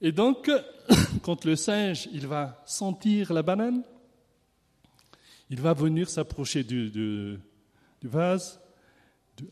Et 0.00 0.10
donc, 0.10 0.50
quand 1.22 1.44
le 1.44 1.54
singe, 1.54 2.08
il 2.12 2.26
va 2.26 2.62
sentir 2.66 3.32
la 3.32 3.42
banane, 3.42 3.82
il 5.50 5.60
va 5.60 5.74
venir 5.74 6.08
s'approcher 6.08 6.64
du, 6.64 6.90
du, 6.90 7.38
vase. 8.08 8.60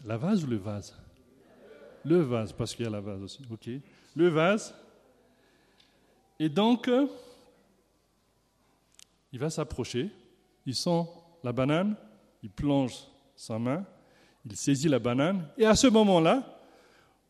la 0.04 0.16
vase 0.16 0.44
ou 0.44 0.46
le 0.46 0.56
vase? 0.56 0.96
Le 2.04 2.20
vase, 2.20 2.52
parce 2.52 2.74
qu'il 2.74 2.84
y 2.84 2.88
a 2.88 2.90
la 2.90 3.00
vase 3.00 3.22
aussi. 3.22 3.42
OK. 3.50 3.68
Le 4.14 4.28
vase, 4.28 4.74
et 6.38 6.48
donc, 6.48 6.90
il 9.32 9.38
va 9.38 9.48
s'approcher, 9.48 10.10
il 10.66 10.74
sent 10.74 11.04
la 11.44 11.52
banane, 11.52 11.94
il 12.42 12.50
plonge 12.50 12.94
sa 13.36 13.58
main, 13.58 13.84
il 14.44 14.56
saisit 14.56 14.88
la 14.88 14.98
banane, 14.98 15.46
et 15.56 15.64
à 15.64 15.76
ce 15.76 15.86
moment-là, 15.86 16.58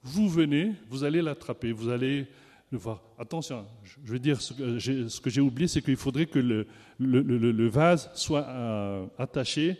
vous 0.03 0.29
venez, 0.29 0.73
vous 0.89 1.05
allez 1.05 1.23
l'attraper, 1.23 1.73
vous 1.73 1.91
allez 1.91 2.27
le 2.71 2.79
voir. 2.79 3.03
Attention, 3.19 3.67
je 3.85 4.13
veux 4.13 4.19
dire, 4.19 4.41
ce 4.41 5.21
que 5.21 5.31
j'ai 5.31 5.41
oublié, 5.41 5.69
c'est 5.69 5.83
qu'il 5.83 5.97
faudrait 5.97 6.27
que 6.27 6.39
le, 6.39 7.69
vase 7.69 8.11
soit 8.15 8.47
euh, 8.49 9.07
attaché 9.19 9.79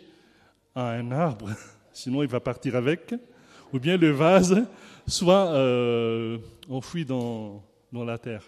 à 0.75 0.91
un 0.91 1.11
arbre, 1.11 1.49
sinon 1.93 2.23
il 2.23 2.29
va 2.29 2.39
partir 2.39 2.75
avec, 2.75 3.13
ou 3.71 3.79
bien 3.79 3.97
le 3.97 4.11
vase 4.11 4.63
soit 5.07 5.47
euh, 5.53 6.37
enfoui 6.69 7.05
dans, 7.05 7.63
dans 7.91 8.03
la 8.03 8.17
terre. 8.17 8.43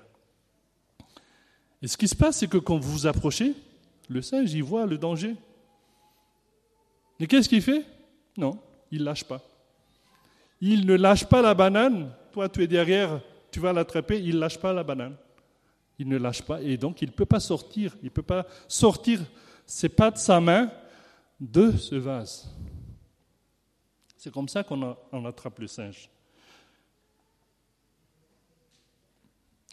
Et 1.82 1.88
ce 1.88 1.98
qui 1.98 2.08
se 2.08 2.16
passe, 2.16 2.38
c'est 2.38 2.48
que 2.48 2.58
quand 2.58 2.78
vous 2.78 2.92
vous 2.92 3.08
approchez, 3.08 3.54
le 4.10 4.22
singe, 4.22 4.54
il 4.54 4.64
voit 4.64 4.86
le 4.86 4.98
danger. 4.98 5.36
Et 7.20 7.28
qu'est-ce 7.28 7.50
qu'il 7.50 7.62
fait? 7.62 7.86
Non, 8.38 8.60
il 8.92 9.04
lâche 9.04 9.24
pas. 9.24 9.42
Il 10.62 10.86
ne 10.86 10.96
lâche 10.96 11.26
pas 11.26 11.42
la 11.42 11.54
banane. 11.54 12.12
Toi, 12.32 12.50
tu 12.50 12.64
es 12.64 12.68
derrière, 12.68 13.22
tu 13.52 13.60
vas 13.60 13.74
l'attraper. 13.74 14.20
Il 14.20 14.36
ne 14.36 14.40
lâche 14.40 14.58
pas 14.58 14.74
la 14.74 14.84
banane. 14.84 15.16
Il 16.00 16.08
ne 16.08 16.18
lâche 16.18 16.42
pas. 16.42 16.62
Et 16.62 16.78
donc, 16.78 17.02
il 17.02 17.10
ne 17.10 17.14
peut 17.14 17.26
pas 17.26 17.40
sortir. 17.40 17.96
Il 18.02 18.06
ne 18.06 18.10
peut 18.10 18.22
pas 18.22 18.46
sortir 18.68 19.22
ses 19.66 19.90
pattes, 19.90 20.18
sa 20.18 20.40
main 20.40 20.72
de 21.40 21.72
ce 21.72 21.96
vase. 21.96 22.50
C'est 24.18 24.32
comme 24.32 24.48
ça 24.48 24.64
qu'on 24.64 25.26
attrape 25.26 25.60
le 25.60 25.68
singe. 25.68 26.10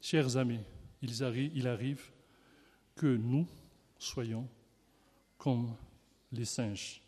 Chers 0.00 0.36
amis, 0.36 0.60
il 1.00 1.66
arrive 1.66 2.10
que 2.94 3.16
nous 3.16 3.46
soyons 3.98 4.48
comme 5.38 5.74
les 6.32 6.44
singes. 6.44 7.00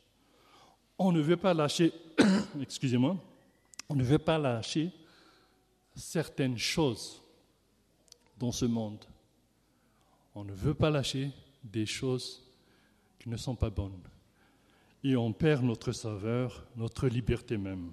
On 0.98 1.12
ne 1.12 1.20
veut 1.20 1.36
pas 1.36 1.54
lâcher, 1.54 1.92
excusez-moi, 2.60 3.16
on 3.88 3.96
ne 3.96 4.04
veut 4.04 4.18
pas 4.18 4.38
lâcher 4.38 4.90
certaines 5.94 6.58
choses 6.58 7.20
dans 8.38 8.52
ce 8.52 8.64
monde. 8.64 9.04
On 10.34 10.44
ne 10.44 10.52
veut 10.52 10.74
pas 10.74 10.90
lâcher 10.90 11.30
des 11.62 11.86
choses 11.86 12.42
qui 13.18 13.28
ne 13.28 13.36
sont 13.36 13.54
pas 13.54 13.70
bonnes. 13.70 14.00
Et 15.04 15.16
on 15.16 15.32
perd 15.34 15.62
notre 15.62 15.92
saveur, 15.92 16.66
notre 16.76 17.06
liberté 17.08 17.58
même. 17.58 17.92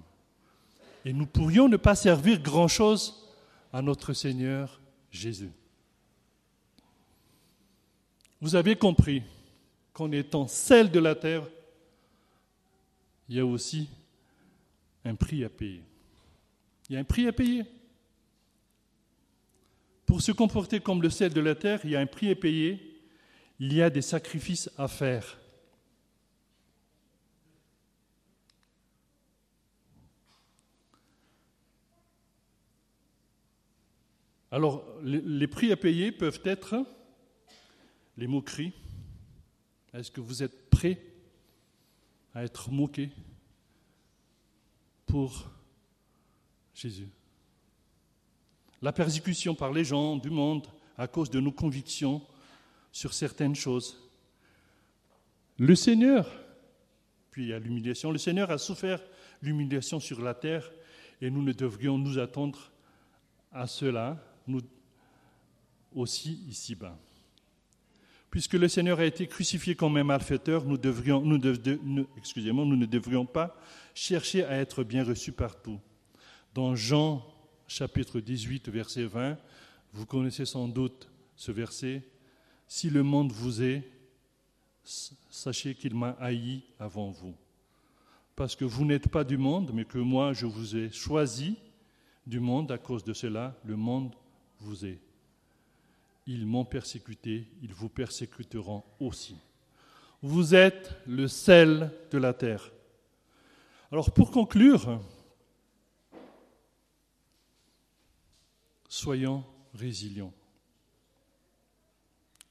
Et 1.04 1.12
nous 1.12 1.26
pourrions 1.26 1.68
ne 1.68 1.76
pas 1.76 1.94
servir 1.94 2.40
grand-chose 2.40 3.28
à 3.70 3.82
notre 3.82 4.14
Seigneur 4.14 4.80
Jésus. 5.10 5.50
Vous 8.40 8.56
avez 8.56 8.76
compris 8.76 9.22
qu'en 9.92 10.10
étant 10.10 10.48
celle 10.48 10.90
de 10.90 10.98
la 10.98 11.14
terre, 11.14 11.46
il 13.28 13.36
y 13.36 13.40
a 13.40 13.46
aussi 13.46 13.88
un 15.04 15.14
prix 15.14 15.44
à 15.44 15.50
payer. 15.50 15.82
Il 16.88 16.94
y 16.94 16.96
a 16.96 17.00
un 17.00 17.04
prix 17.04 17.28
à 17.28 17.32
payer. 17.32 17.64
Pour 20.06 20.22
se 20.22 20.32
comporter 20.32 20.80
comme 20.80 21.02
le 21.02 21.10
sel 21.10 21.32
de 21.32 21.40
la 21.40 21.54
terre, 21.54 21.80
il 21.84 21.90
y 21.90 21.96
a 21.96 22.00
un 22.00 22.06
prix 22.06 22.30
à 22.30 22.34
payer. 22.34 23.00
Il 23.58 23.72
y 23.72 23.82
a 23.82 23.90
des 23.90 24.02
sacrifices 24.02 24.70
à 24.78 24.88
faire. 24.88 25.38
Alors, 34.52 34.84
les 35.02 35.46
prix 35.46 35.72
à 35.72 35.78
payer 35.78 36.12
peuvent 36.12 36.42
être 36.44 36.84
les 38.18 38.26
moqueries. 38.26 38.74
Est-ce 39.94 40.10
que 40.10 40.20
vous 40.20 40.42
êtes 40.42 40.68
prêt 40.68 41.02
à 42.34 42.44
être 42.44 42.70
moqué 42.70 43.10
pour 45.06 45.50
Jésus? 46.74 47.08
La 48.82 48.92
persécution 48.92 49.54
par 49.54 49.72
les 49.72 49.84
gens 49.84 50.18
du 50.18 50.28
monde 50.28 50.66
à 50.98 51.08
cause 51.08 51.30
de 51.30 51.40
nos 51.40 51.52
convictions 51.52 52.20
sur 52.92 53.14
certaines 53.14 53.54
choses. 53.54 54.06
Le 55.56 55.74
Seigneur, 55.74 56.30
puis 57.30 57.54
a 57.54 57.58
l'humiliation, 57.58 58.12
le 58.12 58.18
Seigneur 58.18 58.50
a 58.50 58.58
souffert 58.58 59.00
l'humiliation 59.40 59.98
sur 59.98 60.20
la 60.20 60.34
terre 60.34 60.70
et 61.22 61.30
nous 61.30 61.42
ne 61.42 61.52
devrions 61.52 61.96
nous 61.96 62.18
attendre 62.18 62.70
à 63.50 63.66
cela 63.66 64.22
nous 64.46 64.60
aussi 65.94 66.44
ici-bas. 66.48 66.98
Puisque 68.30 68.54
le 68.54 68.66
Seigneur 68.66 68.98
a 68.98 69.04
été 69.04 69.26
crucifié 69.26 69.74
comme 69.74 69.98
un 69.98 70.04
malfaiteur, 70.04 70.64
nous, 70.64 70.78
devrions, 70.78 71.22
excusez-moi, 72.16 72.64
nous 72.64 72.76
ne 72.76 72.86
devrions 72.86 73.26
pas 73.26 73.54
chercher 73.94 74.44
à 74.44 74.56
être 74.56 74.84
bien 74.84 75.04
reçus 75.04 75.32
partout. 75.32 75.78
Dans 76.54 76.74
Jean 76.74 77.22
chapitre 77.66 78.20
18, 78.20 78.70
verset 78.70 79.04
20, 79.04 79.36
vous 79.92 80.06
connaissez 80.06 80.46
sans 80.46 80.66
doute 80.66 81.10
ce 81.36 81.52
verset, 81.52 82.02
Si 82.66 82.88
le 82.88 83.02
monde 83.02 83.32
vous 83.32 83.62
est, 83.62 83.86
sachez 85.28 85.74
qu'il 85.74 85.94
m'a 85.94 86.16
haï 86.18 86.62
avant 86.78 87.10
vous. 87.10 87.34
Parce 88.34 88.56
que 88.56 88.64
vous 88.64 88.86
n'êtes 88.86 89.08
pas 89.08 89.24
du 89.24 89.36
monde, 89.36 89.72
mais 89.74 89.84
que 89.84 89.98
moi 89.98 90.32
je 90.32 90.46
vous 90.46 90.76
ai 90.76 90.90
choisi 90.90 91.56
du 92.26 92.40
monde, 92.40 92.72
à 92.72 92.78
cause 92.78 93.04
de 93.04 93.12
cela, 93.12 93.58
le 93.64 93.76
monde 93.76 94.14
vous 94.62 94.86
est. 94.86 95.00
Ils 96.26 96.46
m'ont 96.46 96.64
persécuté, 96.64 97.48
ils 97.62 97.74
vous 97.74 97.88
persécuteront 97.88 98.84
aussi. 99.00 99.36
Vous 100.22 100.54
êtes 100.54 100.94
le 101.06 101.26
sel 101.26 101.92
de 102.10 102.18
la 102.18 102.32
terre. 102.32 102.70
Alors 103.90 104.12
pour 104.12 104.30
conclure, 104.30 105.00
soyons 108.88 109.44
résilients 109.74 110.32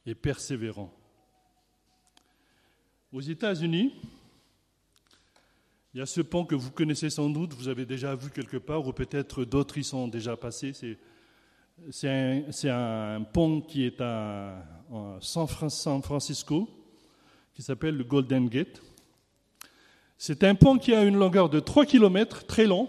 et 0.06 0.16
persévérants. 0.16 0.94
Aux 3.14 3.22
États-Unis, 3.22 3.94
il 5.94 5.98
y 5.98 6.02
a 6.02 6.06
ce 6.06 6.22
pont 6.22 6.46
que 6.46 6.56
vous 6.56 6.72
connaissez 6.72 7.10
sans 7.10 7.30
doute, 7.30 7.54
vous 7.54 7.68
avez 7.68 7.86
déjà 7.86 8.16
vu 8.16 8.30
quelque 8.32 8.58
part, 8.58 8.88
ou 8.88 8.94
peut-être 8.94 9.44
d'autres 9.44 9.78
y 9.78 9.84
sont 9.84 10.08
déjà 10.08 10.38
passés, 10.38 10.74
c'est 11.90 12.70
un, 12.70 13.22
pont 13.22 13.62
qui 13.62 13.86
est 13.86 14.00
à, 14.02 14.64
San 15.20 15.48
Francisco, 15.48 16.70
qui 17.54 17.62
s'appelle 17.62 17.98
le 17.98 18.04
Golden 18.04 18.48
Gate. 18.48 18.82
C'est 20.18 20.44
un 20.44 20.54
pont 20.54 20.78
qui 20.78 20.94
a 20.94 21.04
une 21.04 21.18
longueur 21.18 21.50
de 21.50 21.60
3 21.60 21.86
km, 21.86 22.46
très 22.46 22.68
long, 22.68 22.88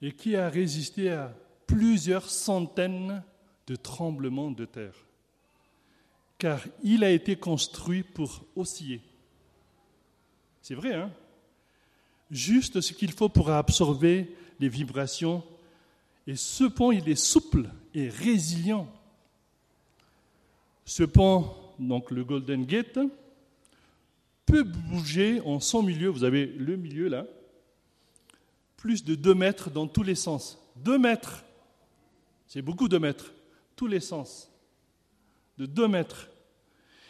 et 0.00 0.12
qui 0.12 0.34
a 0.34 0.48
résisté 0.48 1.10
à 1.10 1.32
plusieurs 1.66 2.28
centaines 2.28 3.22
de 3.66 3.76
tremblements 3.76 4.50
de 4.50 4.64
terre, 4.64 4.96
car 6.38 6.60
il 6.82 7.04
a 7.04 7.10
été 7.10 7.36
construit 7.36 8.02
pour 8.02 8.44
osciller. 8.56 9.00
C'est 10.60 10.74
vrai, 10.74 10.94
hein? 10.94 11.12
Juste 12.30 12.80
ce 12.80 12.92
qu'il 12.92 13.12
faut 13.12 13.28
pour 13.28 13.50
absorber 13.50 14.34
les 14.58 14.68
vibrations 14.68 15.44
et 16.26 16.36
ce 16.36 16.64
pont, 16.64 16.92
il 16.92 17.08
est 17.08 17.16
souple 17.16 17.68
et 17.94 18.08
résilient. 18.08 18.88
Ce 20.84 21.02
pont, 21.02 21.54
donc 21.78 22.10
le 22.10 22.24
Golden 22.24 22.64
Gate, 22.64 22.98
peut 24.46 24.62
bouger 24.62 25.40
en 25.40 25.60
son 25.60 25.82
milieu. 25.82 26.08
Vous 26.08 26.24
avez 26.24 26.46
le 26.46 26.76
milieu 26.76 27.08
là, 27.08 27.26
plus 28.76 29.04
de 29.04 29.14
2 29.14 29.34
mètres 29.34 29.70
dans 29.70 29.86
tous 29.86 30.02
les 30.02 30.14
sens. 30.14 30.58
2 30.76 30.98
mètres, 30.98 31.44
c'est 32.46 32.62
beaucoup 32.62 32.88
de 32.88 32.98
mètres, 32.98 33.32
tous 33.76 33.86
les 33.86 34.00
sens. 34.00 34.50
De 35.58 35.66
2 35.66 35.88
mètres. 35.88 36.28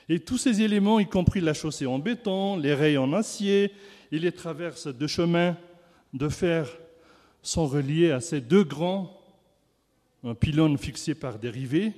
Et 0.09 0.21
tous 0.21 0.39
ces 0.39 0.63
éléments, 0.63 1.01
y 1.01 1.07
compris 1.07 1.41
la 1.41 1.55
chaussée 1.55 1.87
en 1.87 1.99
béton, 1.99 2.57
les 2.57 2.75
rails 2.75 2.99
en 2.99 3.13
acier 3.13 3.73
et 4.11 4.19
les 4.19 4.33
traverses 4.33 4.89
de 4.89 5.07
chemins 5.07 5.57
de 6.13 6.29
fer 6.29 6.69
sont 7.43 7.67
reliés 7.67 8.13
à 8.13 8.21
ces 8.21 8.41
deux 8.41 8.65
grands 8.65 9.19
pylônes 10.41 10.79
fixés 10.79 11.15
par 11.15 11.39
dérivés 11.39 11.93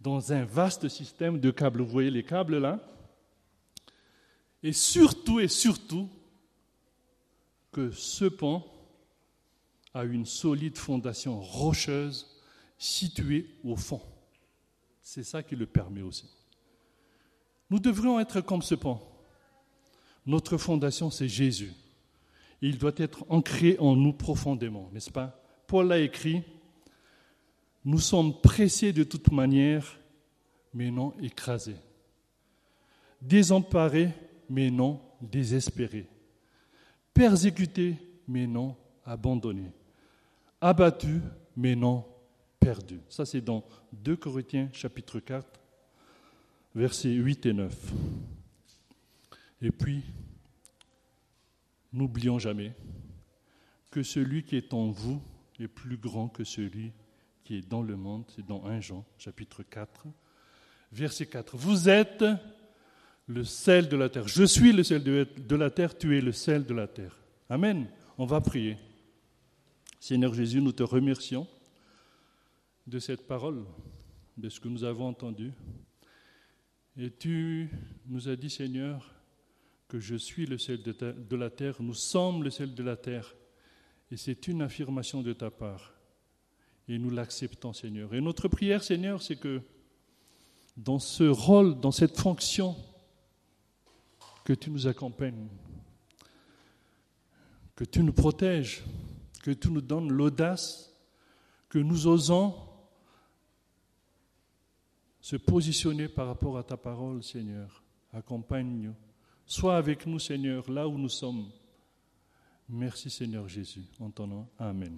dans 0.00 0.32
un 0.32 0.44
vaste 0.44 0.88
système 0.88 1.40
de 1.40 1.50
câbles. 1.50 1.80
Vous 1.80 1.88
voyez 1.88 2.10
les 2.10 2.24
câbles 2.24 2.58
là? 2.58 2.80
Et 4.62 4.72
surtout 4.72 5.40
et 5.40 5.48
surtout 5.48 6.08
que 7.72 7.90
ce 7.90 8.26
pont 8.26 8.62
a 9.94 10.04
une 10.04 10.26
solide 10.26 10.76
fondation 10.76 11.40
rocheuse 11.40 12.38
située 12.78 13.56
au 13.64 13.76
fond. 13.76 14.02
C'est 15.00 15.24
ça 15.24 15.42
qui 15.42 15.56
le 15.56 15.66
permet 15.66 16.02
aussi. 16.02 16.28
Nous 17.70 17.78
devrions 17.78 18.20
être 18.20 18.40
comme 18.40 18.62
ce 18.62 18.74
pont. 18.74 19.00
Notre 20.26 20.58
fondation, 20.58 21.10
c'est 21.10 21.28
Jésus 21.28 21.72
il 22.62 22.78
doit 22.78 22.92
être 22.96 23.24
ancré 23.28 23.76
en 23.78 23.96
nous 23.96 24.12
profondément, 24.12 24.90
n'est-ce 24.92 25.10
pas? 25.10 25.42
Paul 25.66 25.88
l'a 25.88 25.98
écrit, 25.98 26.42
nous 27.84 27.98
sommes 27.98 28.40
pressés 28.40 28.92
de 28.92 29.04
toute 29.04 29.32
manière, 29.32 29.98
mais 30.74 30.90
non 30.90 31.14
écrasés. 31.20 31.76
Désemparés, 33.22 34.12
mais 34.48 34.70
non 34.70 35.00
désespérés. 35.20 36.06
Persécutés, 37.14 37.96
mais 38.28 38.46
non 38.46 38.76
abandonnés. 39.04 39.72
Abattus, 40.60 41.20
mais 41.56 41.74
non 41.74 42.04
perdus. 42.58 43.00
Ça, 43.08 43.24
c'est 43.24 43.40
dans 43.40 43.64
2 43.92 44.16
Corinthiens 44.16 44.68
chapitre 44.72 45.18
4, 45.20 45.46
versets 46.74 47.12
8 47.12 47.46
et 47.46 47.52
9. 47.52 47.92
Et 49.62 49.70
puis, 49.70 50.02
N'oublions 51.92 52.38
jamais 52.38 52.74
que 53.90 54.02
celui 54.02 54.44
qui 54.44 54.56
est 54.56 54.72
en 54.72 54.90
vous 54.90 55.20
est 55.58 55.68
plus 55.68 55.96
grand 55.96 56.28
que 56.28 56.44
celui 56.44 56.92
qui 57.44 57.56
est 57.56 57.68
dans 57.68 57.82
le 57.82 57.96
monde. 57.96 58.24
C'est 58.34 58.46
dans 58.46 58.64
1 58.64 58.80
Jean, 58.80 59.04
chapitre 59.18 59.62
4, 59.62 60.06
verset 60.92 61.26
4. 61.26 61.56
Vous 61.56 61.88
êtes 61.88 62.24
le 63.26 63.44
sel 63.44 63.88
de 63.88 63.96
la 63.96 64.08
terre. 64.08 64.28
Je 64.28 64.44
suis 64.44 64.72
le 64.72 64.82
sel 64.82 65.02
de 65.02 65.56
la 65.56 65.70
terre, 65.70 65.96
tu 65.96 66.16
es 66.16 66.20
le 66.20 66.32
sel 66.32 66.64
de 66.64 66.74
la 66.74 66.86
terre. 66.86 67.16
Amen. 67.48 67.88
On 68.18 68.26
va 68.26 68.40
prier. 68.40 68.76
Seigneur 69.98 70.32
Jésus, 70.34 70.60
nous 70.60 70.72
te 70.72 70.82
remercions 70.82 71.46
de 72.86 72.98
cette 72.98 73.26
parole, 73.26 73.64
de 74.36 74.48
ce 74.48 74.60
que 74.60 74.68
nous 74.68 74.84
avons 74.84 75.06
entendu. 75.06 75.52
Et 76.96 77.10
tu 77.10 77.70
nous 78.06 78.28
as 78.28 78.36
dit, 78.36 78.50
Seigneur, 78.50 79.14
que 79.90 79.98
je 79.98 80.14
suis 80.14 80.46
le 80.46 80.56
sel 80.56 80.82
de, 80.84 81.36
la 81.36 81.50
terre, 81.50 81.82
nous 81.82 81.94
sommes 81.94 82.44
le 82.44 82.50
sel 82.50 82.74
de 82.76 82.82
la 82.84 82.96
terre. 82.96 83.34
Et 84.12 84.16
c'est 84.16 84.46
une 84.46 84.62
affirmation 84.62 85.20
de 85.20 85.32
ta 85.32 85.50
part. 85.50 85.92
Et 86.86 86.96
nous 86.96 87.10
l'acceptons, 87.10 87.72
Seigneur. 87.72 88.14
Et 88.14 88.20
notre 88.20 88.46
prière, 88.46 88.84
Seigneur, 88.84 89.20
c'est 89.20 89.34
que 89.34 89.60
dans 90.76 91.00
ce 91.00 91.24
rôle, 91.24 91.80
dans 91.80 91.90
cette 91.90 92.16
fonction, 92.16 92.76
que 94.44 94.52
tu 94.52 94.70
nous 94.70 94.86
accompagnes, 94.86 95.48
que 97.74 97.84
tu 97.84 98.04
nous 98.04 98.12
protèges, 98.12 98.84
que 99.42 99.50
tu 99.50 99.72
nous 99.72 99.80
donnes 99.80 100.12
l'audace, 100.12 100.94
que 101.68 101.80
nous 101.80 102.06
osons 102.06 102.54
se 105.20 105.34
positionner 105.34 106.06
par 106.06 106.28
rapport 106.28 106.56
à 106.56 106.62
ta 106.62 106.76
parole, 106.76 107.24
Seigneur. 107.24 107.82
Accompagne-nous. 108.12 108.94
Sois 109.50 109.76
avec 109.76 110.06
nous, 110.06 110.20
Seigneur, 110.20 110.70
là 110.70 110.86
où 110.86 110.96
nous 110.96 111.08
sommes. 111.08 111.50
Merci, 112.68 113.10
Seigneur 113.10 113.48
Jésus. 113.48 113.82
En 113.98 114.08
ton 114.08 114.28
nom. 114.28 114.46
Amen. 114.56 114.96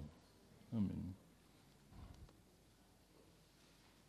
Amen. 0.71 1.11